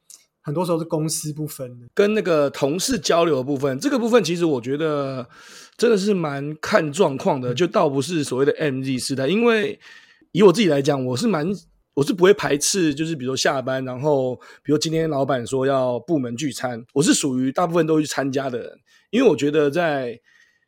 [0.50, 5.26] 很多时候是公司不分的，跟那个同事交流的部分，这个部分其实我觉得
[5.78, 9.80] 真的是蛮看状况的，就倒不是所谓的 MZ 时代，因为
[10.34, 11.48] 以我自己来讲，我是蛮。
[11.96, 14.34] 我是不会排斥，就是比如下班，然后
[14.64, 20.18] 比如今天老板说要部门聚餐，我是属于大部分都去参加的人，因为我觉得在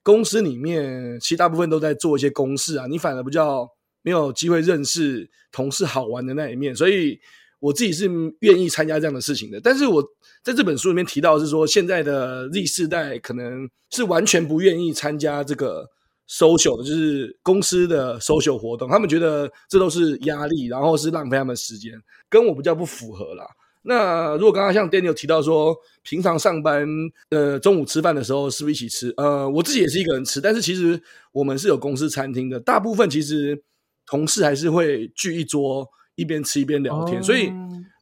[0.04, 3.66] 公司里面，其实大部分都在做一些公事啊，你反而比较
[4.02, 7.18] 没有机会认识同事好玩的那一面，所以
[7.62, 8.10] 我自己是
[8.42, 9.62] 愿意参加这样的事情的。
[9.62, 10.04] 但是我
[10.44, 15.88] 在这本书里面提到是说，现在的 Z 世代可能是完全不愿意参加这个。
[16.30, 21.92] social 的就是公司的 social 活动，他们觉得这都是压力，然后是浪费他们时间，
[22.30, 23.46] 跟我比较不符合啦。
[23.82, 26.88] 那如果刚刚像 Daniel 提到说，平常上班
[27.32, 29.14] 呃中午吃饭的时候是不是一起吃？
[29.18, 30.98] 呃，我自己也是一个人吃，但是其实
[31.34, 33.62] 我们是有公司餐厅的，大部分其实
[34.06, 35.86] 同事还是会聚一桌，
[36.22, 37.22] 一边吃一边聊天。
[37.22, 37.52] 所以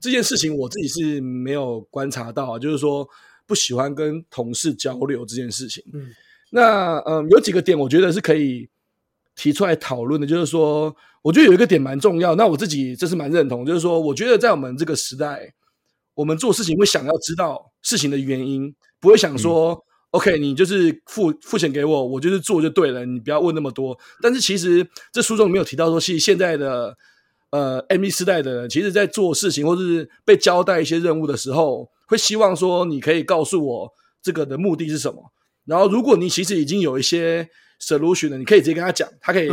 [0.01, 3.07] 这件事情我自己是没有观察到，就是说
[3.47, 5.83] 不喜欢跟同事交流这件事情。
[5.93, 6.09] 嗯。
[6.51, 8.67] 那嗯，有几个点我觉得是可以
[9.35, 12.33] 提出来讨论的，就是说，我觉得有一个点蛮重要。
[12.33, 15.53] 那我自己这是蛮认同，就是说，我觉得在我们这个时代，
[16.15, 19.79] 我们做事情会想要知道事情的原因，不会想说
[20.09, 23.95] ，OK，你就是付付钱给我，我就是做就对了，你不要问那么多。
[24.19, 26.97] 但是其实这书中没有提到说，其实现在的
[27.51, 35.31] 呃 M E 时代的人，其实在做事情或者是被交代一些任务的时候，会希望说，你可以告诉我这个的目的是什么。
[35.65, 37.47] 然后，如果你其实已经有一些
[37.81, 39.47] solution 了，你可以直接跟他讲，他可以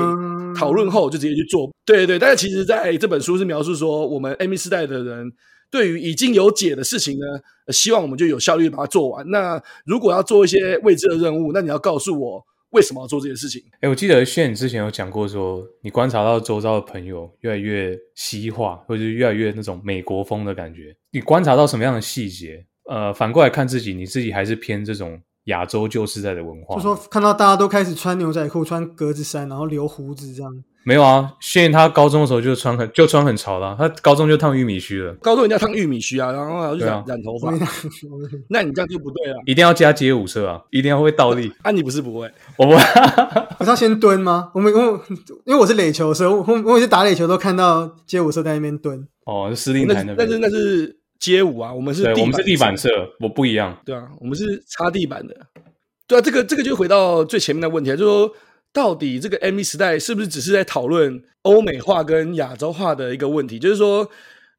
[0.57, 1.71] 讨论后就直接去做。
[1.85, 5.33] 对对但是其实在这本书是描述说，我们 M 世代的人
[5.71, 7.27] 对于已经有解的事情呢，
[7.73, 9.29] 希望我们就有效率把它做完。
[9.31, 13.63] 那如果要做一些未知的任务，那你要告诉我为什么要做这件事情。
[13.81, 20.97] 哎，我记得炫之前有讲过，说你观察到周遭的朋友越来越西化，或者是越来越那种美国风的感觉。
[21.11, 22.67] 你观察到什么样的细节？
[22.89, 25.21] 呃，反过来看自己，你自己还是偏这种。
[25.47, 30.63] 亚洲旧时代的文化，就说看到大家都开始穿牛仔裤、穿格子衫，然后留胡子这样。
[30.85, 35.13] 没有啊，炫他高中的时候就穿很就穿很潮了，他高中就烫玉米须了。
[35.15, 37.53] 高中人家烫玉米须啊，然后就染染头发。
[38.49, 41.51] 那你这样就不对了，一定要加街舞社啊，一定要会倒立。
[41.63, 42.73] 啊，你不是不会，我不，
[43.59, 44.51] 我是要先蹲吗？
[44.55, 45.01] 我们我
[45.45, 49.09] 因为我是垒球所以我我每次打垒球都看到街舞社在那边蹲。
[49.25, 50.96] 哦，是司令台那边，但是那是。
[51.19, 52.89] 街舞啊，我们是我们是地板社，
[53.21, 53.81] 我不一样。
[53.85, 55.35] 对啊，我们是擦地板的。
[56.07, 58.33] 对啊，这个这个就回到最前面的问题，就是说，
[58.73, 63.59] 到底这个 M V 时代是不是只是在讨论欧美化跟亚洲化的一个问题？
[63.59, 64.09] 就是说，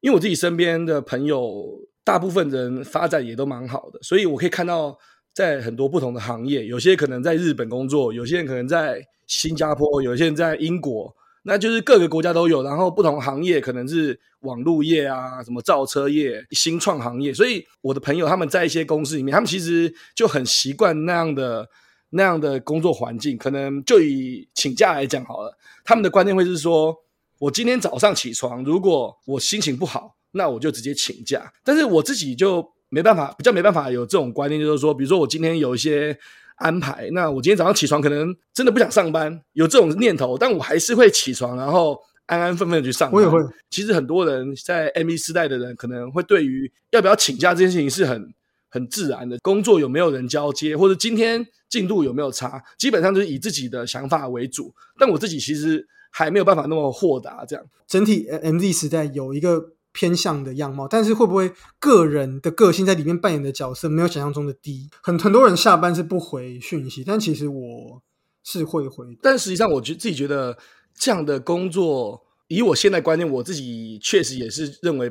[0.00, 1.64] 因为我自己身边的朋友，
[2.04, 4.98] 大部分人发展也都蛮好的，所以我可以看到，
[5.32, 11.14] 在很多不同的行业，有些可能在日本工作，有些人可能在新加坡，有些人在英国。
[11.42, 17.32] 那就是各个国家都有，然后不同行业可能是网络业啊，什么造车业、新创行业。
[17.32, 21.68] 所以我的朋友他们在一些公司里面，他们其实就很习惯那样的
[22.10, 23.38] 那样的工作环境。
[23.38, 26.94] 可能就以请假来讲好了，他们的观念会是说：
[27.38, 31.52] 我今天早上起床，如果我心情不好，那我就直接请假。
[31.64, 36.18] 但是我自己就没办法，比较没办法有这种观念，就是说，比如说我今天有一些。
[36.58, 43.14] 安排那我今天早上起床可能真的不想上班，有这种念头，但我还是会起床，然后安安分分的去上班。
[43.14, 43.38] 我也会。
[43.70, 48.34] 其实很多人在 M E 时代的人，可能会对于要不要请假这件事情是很
[48.70, 49.38] 很自然的。
[49.42, 54.74] 工作有没有人交接，或者今天进度有没有差，基本上就是以自己的想法为主。
[54.98, 57.44] 但我自己其实还没有办法那么豁达。
[57.46, 59.77] 这样整体 M Z 时代有一个。
[59.98, 64.88] 偏向的样貌，但是会不会个人的个性在里面扮演的角色没有想象中的低？
[65.02, 68.00] 很很多人下班是不回讯息，但其实我
[68.44, 69.18] 是会回。
[69.20, 70.56] 但实际上，我觉自己觉得
[70.94, 75.10] 这样的工作，以我现在观念，我自己确实也是认为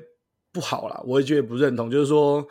[0.53, 1.03] 不好啦。
[1.05, 2.47] 我也觉得不认同，就是说，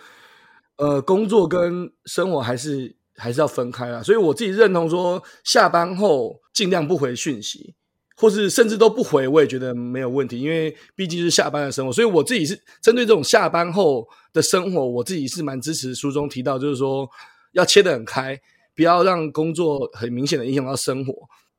[0.77, 4.03] 呃，工作跟生活还是还是要分开啦。
[4.03, 7.75] 所以我自己认同说，下班后尽量不回讯息。
[8.17, 17.09] 或是甚至都不回，我也觉得没有问题，因为毕竟是下班的生活，所以我自己是针对这种下班后的生活，我自己是蛮支持书中提到，就是说
[17.53, 18.41] 要切得很开，
[18.75, 21.15] 不要让工作很明显的影响到生活。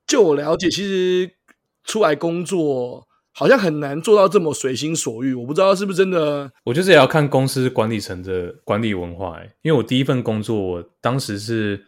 [0.08, 1.30] 就我了解，其实
[1.84, 5.34] 出来工作好像很难做到这么随心所欲。
[5.36, 6.52] 我不知道是不是真的。
[6.64, 9.38] 我觉得也要看公司管理层的管理文化。
[9.38, 11.86] 哎，因为我第一份工作，我当时是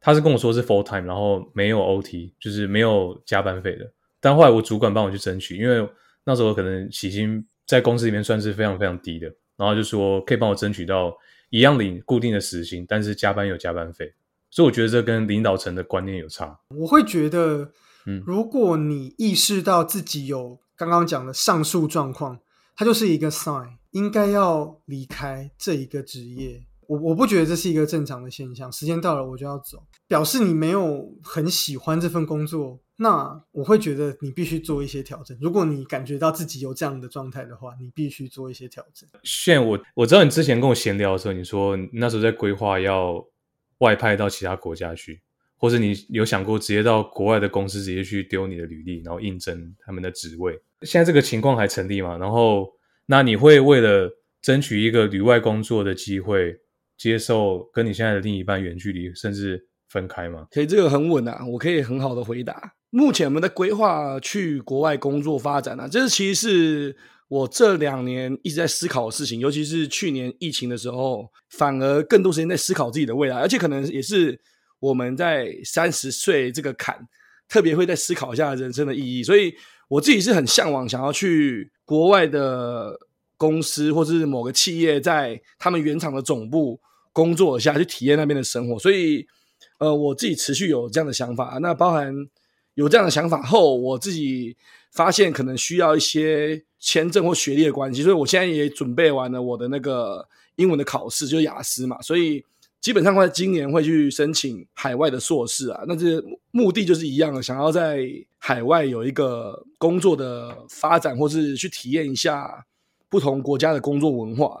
[0.00, 3.92] 他是跟我说是 full time，然后没有 OT，就是没有加班费的。
[4.26, 5.88] 但后来我主管帮我去争取，因为
[6.24, 11.16] 那时候可能起薪在公司里面算是非常非常低的，然后就说可以帮我争取到
[11.50, 14.12] 一样领固定的时薪，但是加班有加班费。
[14.50, 16.58] 所以我觉得这跟领导层的观念有差。
[16.70, 17.70] 我会觉得，
[18.06, 22.40] 嗯，如果你意识到自己有刚刚讲的上述状况，
[22.74, 26.66] 它就是一个 sign，应该要离开这一个职业。
[26.88, 28.70] 我我不觉得这是一个正常的现象。
[28.70, 32.80] 时间到了，我就要走，表示你没有很喜欢这份工作。
[32.98, 35.36] 那我会觉得你必须做一些调整。
[35.38, 39.06] 如果你感觉到自己有这样的状态的话，你必须做一些调整。
[39.22, 43.22] 炫，我我知道你之前跟我闲聊的时候，你说那时候在规划要
[43.78, 45.20] 外派到其他国家去，
[45.58, 50.58] 或者你有想过直接到国外的公司直接去丢你的履历，然后应征他们的职位。
[50.80, 52.16] 现在这个情况还成立吗？
[52.16, 52.72] 然后，
[53.04, 54.10] 那你会为了
[54.40, 56.58] 争取一个旅外工作的机会，
[56.96, 60.46] 接受跟你现在的另一半远距离，甚至分开吗？
[60.50, 62.74] 可以，这个很稳啊，我可以很好的回答。
[62.90, 66.96] 目前我们在规划去国外工作发展啊，这是其实是
[67.28, 74.40] 我这两年一直在思考的事情，尤其是去年疫情的时候，反而更多时间在思考自己的未来，而且可能也是
[74.78, 76.96] 我们在三十岁这个坎，
[77.48, 79.22] 特别会在思考一下人生的意义。
[79.22, 79.52] 所以
[79.88, 82.96] 我自己是很向往想要去国外的
[83.36, 86.80] 公司或是某个企业，在他们原厂的总部
[87.12, 88.78] 工作一下，去体验那边的生活。
[88.78, 89.26] 所以，
[89.78, 92.14] 呃，我自己持续有这样的想法，那包含。
[92.76, 94.54] 有这样的想法后，我自己
[94.92, 101.98] 发现可能需要一些签证或学历的关系，所以我现在也准备完了我的那个英文的考试，就是雅思嘛。
[102.02, 102.44] 所以
[102.82, 105.82] 基本上会今年会去申请海外的硕士啊。
[105.88, 108.06] 那这目的就是一样的，想要在
[108.36, 112.62] 海外有一个工作的发展，或是去体验一下
[113.16, 114.60] 不同国家的工作文化。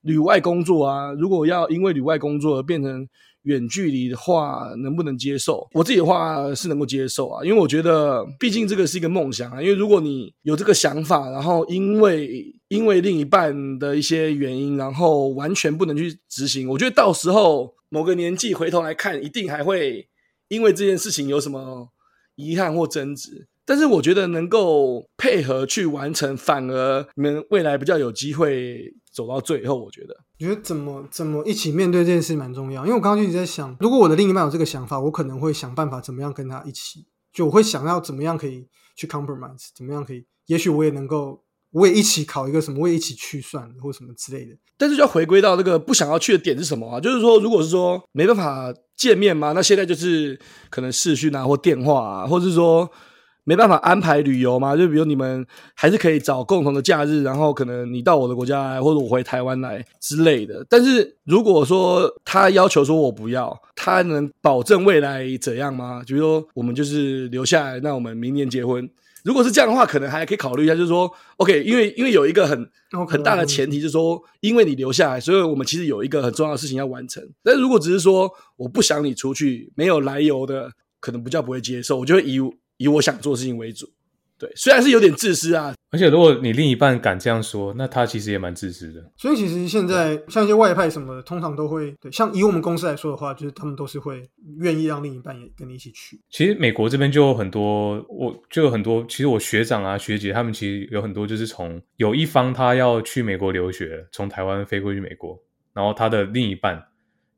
[0.00, 3.06] 旅外工作啊，如果要因为旅外工作而变成。
[3.44, 5.68] 远距离的话能不能接受？
[5.72, 9.60] 我自己的话是能够接受啊，因为我觉得毕竟这个是一个梦想啊。
[9.60, 20.06] 因为如果你有这个想法，然后因为因为另一半的一些原因，然后完全不能去执行，我觉得到时候某个年纪回头来看，一定还会
[20.46, 21.88] 因为这件事情有什么
[22.36, 23.48] 遗憾或争执。
[23.64, 29.84] 但是我觉得能够配合去完成，反而你们未来比较有机会走到最后。
[29.84, 32.82] 我觉得，我觉得怎么怎么一起面对这件事蛮重要。
[32.84, 44.56] 因为我刚刚就一直在想，如果我的另一半有这个想法，我可能会想办法怎么样跟他一起，就我会想要怎么样可以去 compromise，怎么样可以，也许我也能够，我也一起考一个什么，我也一起去算或什么之类的。
[44.76, 46.98] 但是就要回归到那个不想要去的点是什么啊？
[46.98, 50.36] 就是说，如果是说没办法见面嘛，那现在就是
[50.68, 52.90] 可能视讯啊，或电话啊，或者是说。
[53.44, 54.76] 没办法安排旅游嘛？
[54.76, 60.64] 就比如你们还是可以找共同的假日，然后可能你到我的国家来，或者我回台湾来之类的。
[60.68, 66.02] 但是如果说他要求说我不要，他能保证未来怎样吗？
[66.06, 68.88] 比如说我们就是留下来，那我们明年结婚。
[69.24, 72.68] 如果是这样的话，可能还可以考虑一下，就是说，OK，因为因为有一个很
[73.08, 77.22] 很大的前提，就是说，因为你留下来，所以我们其实有一个很重要的事情要完成。
[77.42, 80.70] 但如果只是说我不想你出去，没有来由的，
[81.00, 82.40] 可能不叫不会接受，我就会以。
[82.82, 83.86] 以我想做事情为主，
[84.38, 89.12] 对，虽然是有点自私啊，而且如果你另一半敢这样说，那他其实也蛮自私的。
[89.16, 94.28] 所以其实现在像一些外派什么的，通常都会对，像以我们公司来说的话，就是他们都是会
[94.58, 96.20] 愿意让另一半也跟你一起去。
[96.28, 105.38] 其实美国这边就有很多，我就有很多，其实我学长啊学姐他们其实有很多就是从有一方他要去美国留学，从台湾飞过去美国，
[105.72, 106.82] 然后他的另一半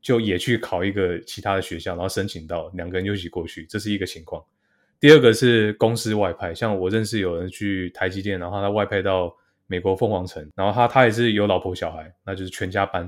[0.01, 4.41] 就也去考一个其他的学校，然后申请到两个人就一起过去，这是一个情况。
[5.05, 9.31] 第二个是公司外派，像我认识有人去台积电，然后他外派到
[9.67, 13.03] 美国凤凰城，然后他他也是有老婆小孩，那就是全家搬，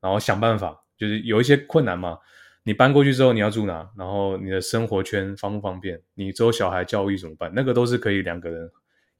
[0.00, 2.18] 然后想办法，就是有一些困难嘛。
[2.64, 3.88] 你搬过去之后你要住哪？
[3.96, 6.02] 然后你的生活圈方不方便？
[6.14, 7.52] 你之后小孩教育怎么办？
[7.54, 8.68] 那个都是可以两个人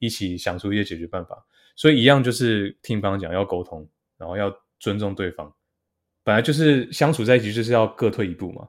[0.01, 1.47] 一起想出一些解决办法。
[1.77, 5.55] 所以一样就是听方讲要沟通，然后要尊重对方，
[6.25, 8.67] 本来就是相处在一起就是要各退一步嘛。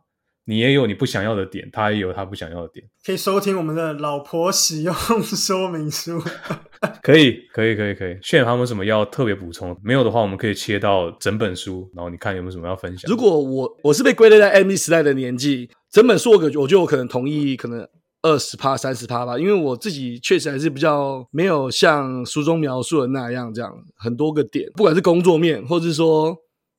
[0.50, 2.86] 你也有你不想要的点，他也有他不想要的点。
[3.06, 6.24] 可以收听我们的老婆使用 说明书。
[7.04, 8.18] 可以，可以，可以，可以。
[8.22, 9.78] 炫他们什么要特别补充？
[9.84, 13.12] 没有的话，我们可以切到整本书，然后你看有没有什么要分享。
[13.12, 17.86] 如果我我是被归类在 M D 时代的年纪，整本书我我就可能同意，可能
[18.22, 26.34] 二十趴、三十趴吧，因为我自己确实还是比较没有像书中描述的那样，这样很多个点，不管是工作面，或者是说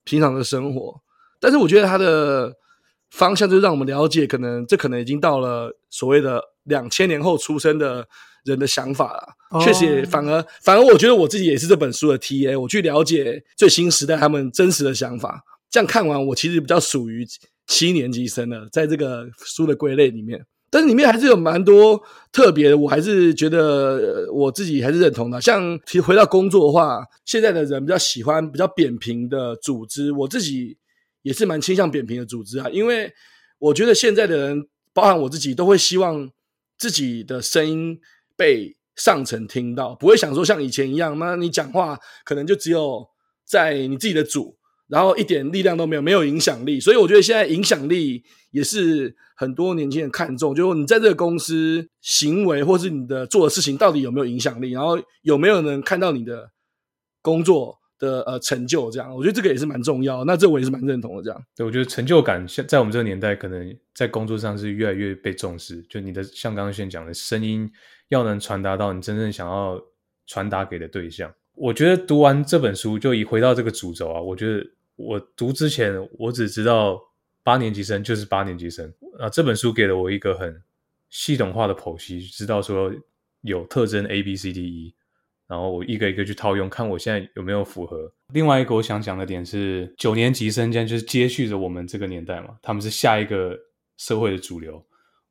[0.04, 0.94] 平常的生活。
[1.38, 2.50] 但是我觉得他的。
[3.10, 8.06] 方向，就是让我们了解，可能这可能已经到了所谓的两千年后出生的
[8.44, 9.22] 人的想法了。
[9.50, 15.42] 哦确实也，反而反而我觉得我自己也是这本书的 TA，我去了解最新时代他们真实的想法。
[15.70, 17.26] 这样看完，我其实比较属于
[17.66, 20.44] 七年级生了，在这个书的归类里面。
[20.70, 21.98] 但是里面还是有蛮多
[22.30, 25.40] 特别的，我还是觉得、呃我自己还是认同的。
[25.40, 30.76] 像其实回到工作的话，现在的人比较喜欢比较扁平的组织，我自己
[31.28, 33.12] 也是蛮倾向扁平的组织啊，因为
[33.58, 36.30] 我觉得现在的人，包含我自己，都会希望
[36.78, 38.00] 自己的声音
[38.34, 43.06] 被上层听到，不会想说像以前一样，那你讲话可能就只有
[43.44, 44.56] 在你自己的组，
[44.86, 46.80] 然后一点力量都没有，没有影响力。
[46.80, 56.50] 所以我觉得现在影响力也是很多年轻人看重，就是你在这个公司行为或是你的做的事情到底有没有影响力，然后有没有人看到你的
[57.20, 60.24] 工作的呃成就，这样我觉得这个也是蛮重要。
[60.24, 61.44] 那这我也是蛮认同的，这样。
[61.56, 65.82] 对，我觉得成就感现在我们这个年代，可能在工作上是越来越被重视。
[65.88, 67.70] 就你的像刚刚炫讲的，声音
[68.08, 69.80] 要能传达到你真正想要
[70.26, 71.32] 传达给的对象。
[71.54, 77.00] 我觉得读完这本书，就以回到这个主轴啊，我觉得我读之前我只知道
[77.42, 80.62] 八年级生就是八年级生啊，这本书给了我一个很
[81.10, 82.92] 系统化的剖析，知道说
[83.40, 84.94] 有特征 A B C D E，
[85.48, 88.12] 然后我一个一个去套用，看我现在有没有符合。
[88.34, 93.58] 另外一个我想讲的点是，九年级生将就是接续着我们这个年代嘛，他们是下一个
[93.96, 94.84] 社会的主流。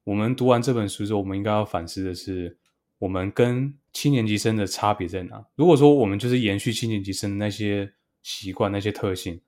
[0.04, 2.58] 我们读完这本书之后，我们应该要反思的是，
[2.98, 5.46] 我们跟七年级生的差别在哪？
[5.56, 7.94] 如果说我们就是延续七年级生的那些
[8.24, 9.40] 习惯、那些特性，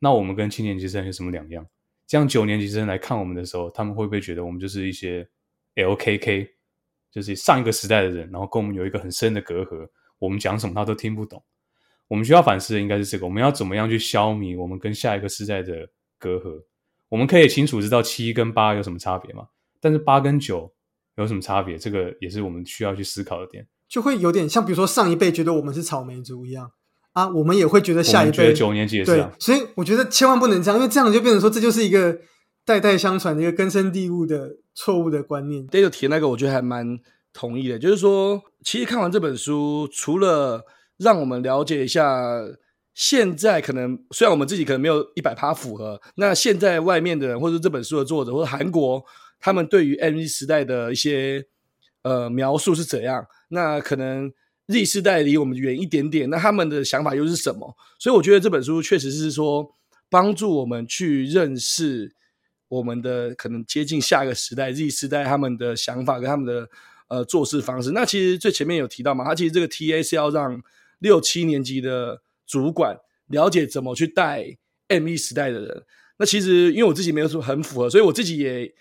[0.00, 1.64] 那我们跟七年级生有什么两样？
[2.06, 5.28] 这样九年级生来看我们的时候，他们会不会觉得我们就是一些
[5.74, 6.48] LKK，
[7.10, 9.88] 就是上一个时代的人，然后跟我们有一个很深的隔阂，
[10.18, 11.42] 我们讲什么他都听不懂？
[12.08, 15.88] 我们需要反思的应该是这个，我们要怎么样去消弭我们跟下一个时代的
[16.18, 16.62] 隔阂？
[17.08, 19.46] 我们可以清楚知道七跟八有什么差别吗？
[19.80, 20.72] 但是八跟九
[21.16, 21.76] 有什么差别？
[21.76, 23.66] 这个也是我们需要去思考的点。
[23.88, 26.70] 就会有点像，比如说上一辈觉得我们是草莓族一样
[27.12, 32.18] 啊，我们也会觉得下一辈们觉得九年级也是所以我觉得千万不能这样，因为这样就变成说这就是一个
[32.64, 35.66] 代代相传的一个根深蒂固的错误的观念。
[35.66, 36.98] d a 提那个，我觉得还蛮
[37.36, 37.78] 同意的。
[37.78, 40.64] 就是说，其实看完这本书，除了
[40.96, 42.40] 让我们了解一下
[42.94, 49.04] 现在可能虽然我们自己可能没有一百趴符合，那现在外面的人或者这本书的作者或者韩国
[49.38, 51.44] 他们对于 M Z 时代的一些
[52.02, 54.32] 呃描述是怎样，那可能
[54.68, 57.76] Z 世代离我们远一点点，那他们的想法又是什么？
[57.98, 59.70] 所以我觉得这本书确实是说
[60.08, 62.14] 帮助我们去认识
[62.68, 66.68] 我们的可能接近下一个时代 Z 世代他们的想法跟他们的
[67.08, 67.90] 呃做事方式。
[67.92, 70.60] 那其实最前面有提到嘛，他其实这个 TA 是要让
[70.98, 72.96] 六七年级的主管
[73.28, 74.56] 了解怎么去带
[74.88, 75.84] M E 时代的人。
[76.18, 78.72] 那其实因为我自己没有说很符合，所以我自己也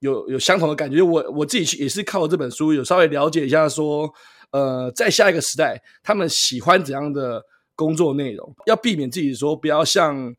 [0.00, 1.00] 有有相同的感觉。
[1.02, 4.12] 我我自己也是靠这本书有稍微了解一下说，
[4.50, 10.34] 呃，在下一个时代他们喜欢怎样的工作内容，要避免自己说不要像。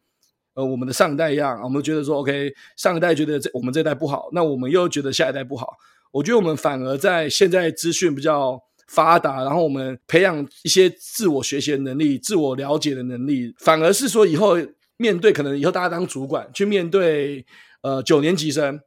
[0.53, 5.77] 呃，我们的上一代一样，我们觉得说，OK，上一代觉得这我们这一代不好，那我们又觉得下一代不好。
[6.11, 14.57] 我觉得我们反而在现在资讯比较发达，然后我们培养一些自我学习的能力、自我了解的能力，反而是说以后
[14.97, 17.45] 面对可能以后大家当主管去面对
[17.81, 18.79] 呃九年级生，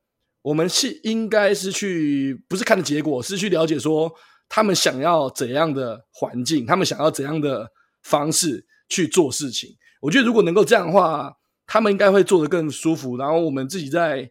[0.42, 4.12] 我们是应该是去不是看的结果，是去了解说
[4.48, 7.66] 他们想要怎样的环境，他们想要怎样的
[8.02, 9.70] 方式去做事情。
[10.02, 11.32] 我觉得如果能够这样的话，
[11.66, 14.30] 他们应该会做得更舒服，然后我们自己在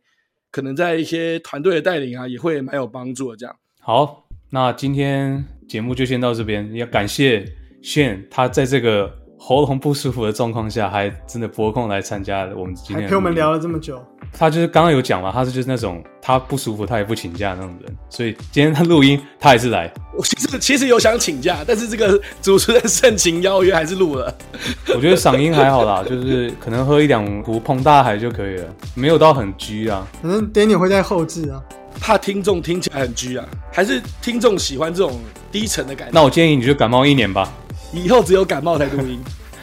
[0.53, 3.35] 可能在一些团队的带领啊，也会蛮有帮助的。
[3.35, 7.43] 这样，好，那今天节目就先到这边，要感谢
[7.81, 14.05] 炫，他在这个喉咙不舒服的状况下，还真的拨空来参加我们今天陪我们聊了这么久，
[14.37, 19.91] 他就是刚刚有讲嘛，他是就是那种他不舒服他也不请假那种人，所以今天他录音他还是来。
[20.17, 24.35] 我其实其实有想请假，但是这个主持人盛情邀约还是录了。
[24.95, 28.65] 我觉得嗓音还好啦，就是可能喝一两壶碰大海就可以了，
[28.95, 30.05] 没有到很拘啊。
[30.21, 31.61] 反正 Daniel 会在后置啊。
[31.99, 35.19] 怕听众听起来很拘啊，还是听众喜欢这种
[35.51, 36.11] 低沉的感觉？
[36.13, 37.47] 那我建议你就感冒一年吧，
[37.93, 39.19] 以后只有感冒才录音。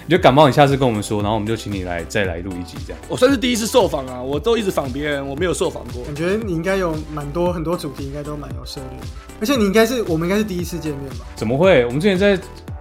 [0.06, 3.00] 你就感冒，你下次跟我们说，然后我们就请你来再来录一集这样。
[3.08, 6.02] 我算是第一次受访啊，我都一直访别人，我没有受访过。
[6.04, 9.00] 感觉你应该有蛮多很多主题，应该都蛮有涉猎，
[9.40, 11.26] 而且你应该是我们应该是第一次见面吧？
[11.36, 11.84] 怎么会？
[11.86, 12.38] 我们之前在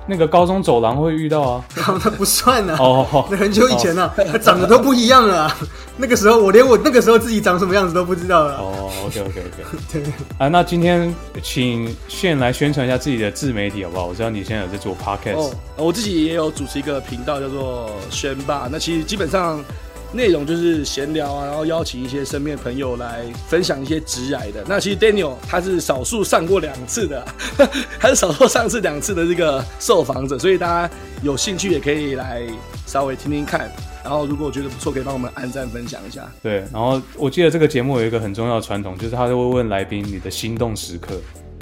[0.10, 1.66] 那个高中走廊会遇到啊。
[2.04, 5.58] 那不算啊，哦，那很久以前啊，长得都不一样了、啊。
[5.96, 8.60] 那个时候我连我那个时候自己长什么样子都不知道了啊。
[8.62, 9.80] 哦，OK OK OK。
[9.92, 10.04] 对，
[10.38, 14.06] 啊，那今天请炫来宣传一下自己的自媒体好不好？
[14.08, 19.64] 我知道你现在有在做 podcast，、哦，我自己也有主持一个频道叫做宣霸，那其实基本上
[20.12, 24.64] 内容就是闲聊啊，然后邀请一些身边的朋友来分享一些直癌的。
[24.68, 27.26] 那其实 Daniel 他是少数上过两次的，
[28.00, 32.42] 他是少数上次两次的这个受访者，所以大家有兴趣也可以来
[32.86, 33.72] 稍微听听看。
[34.04, 36.28] 然后如果觉得不错，可以帮我们按赞分享一下。
[36.42, 41.14] 对，然后我记得这个节目有一个很重要的传统，就是他会问来宾你的心动时刻。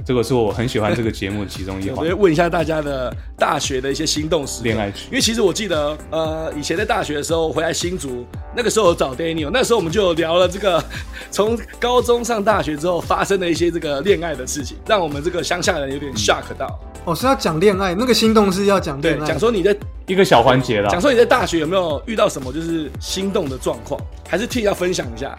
[0.08, 1.98] 这个是我很喜欢这个节目的其中一环。
[2.00, 10.82] 我会问一下大家的大学的一些心动时刻恋爱曲因为其实我记得，呃，以前在大学的时候回来新竹，那个时候有找 Daniel，那时候我们就有聊了这个
[11.30, 16.80] 从高中上大学之后发生的一些这个恋爱的事情，让我们这个乡下人有点 shock 到。
[17.04, 19.28] 哦，是要讲恋爱，那个心动是要讲对恋，爱。
[19.28, 21.02] 讲说你在一个小环节啦讲。
[21.02, 24.00] 说你在大学有没有遇到什么就是心动的状况，
[24.30, 25.38] 还是替要分享一下？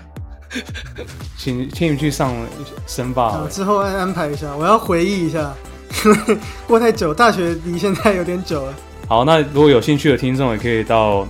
[1.37, 2.35] 请请你去上
[2.87, 5.55] 声霸啊，之后安安排一下，我要回忆一下，
[6.05, 8.75] 因 为过太久，大学离现在有点久了。
[9.09, 11.27] 好，那如果有兴趣的听众，也可以到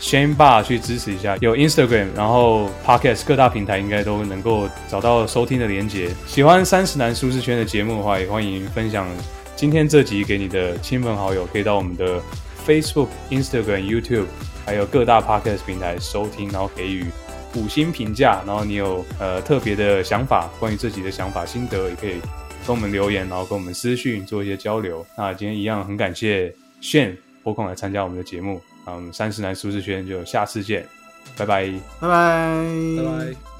[0.00, 6.10] Shane Bar 去支持一下，有 Instagram，然后 Podcast 各大平台应该都能够找到收听的连接。
[6.26, 9.06] 喜欢三十男舒适圈的节目的话，也欢迎分享
[9.56, 12.20] 今天这集给你的亲朋好友，可以到我们的
[12.66, 14.26] Facebook、Instagram、YouTube，
[14.66, 17.06] 还有各大 Podcast 平台收听，然后给予
[17.54, 18.42] 五星评价。
[18.46, 22.20] 然后你有呃特别的想法，关于自己的想法心得，也可以
[22.66, 25.04] 跟我们留言，然后跟我们私讯做一些交流。
[25.16, 30.86] 那今天一样很感谢炫拨空来参加我们的节目，那我们三十男舒适圈就下次见，
[31.36, 31.66] 拜拜。
[32.00, 32.64] 拜拜，
[32.96, 33.53] 拜拜。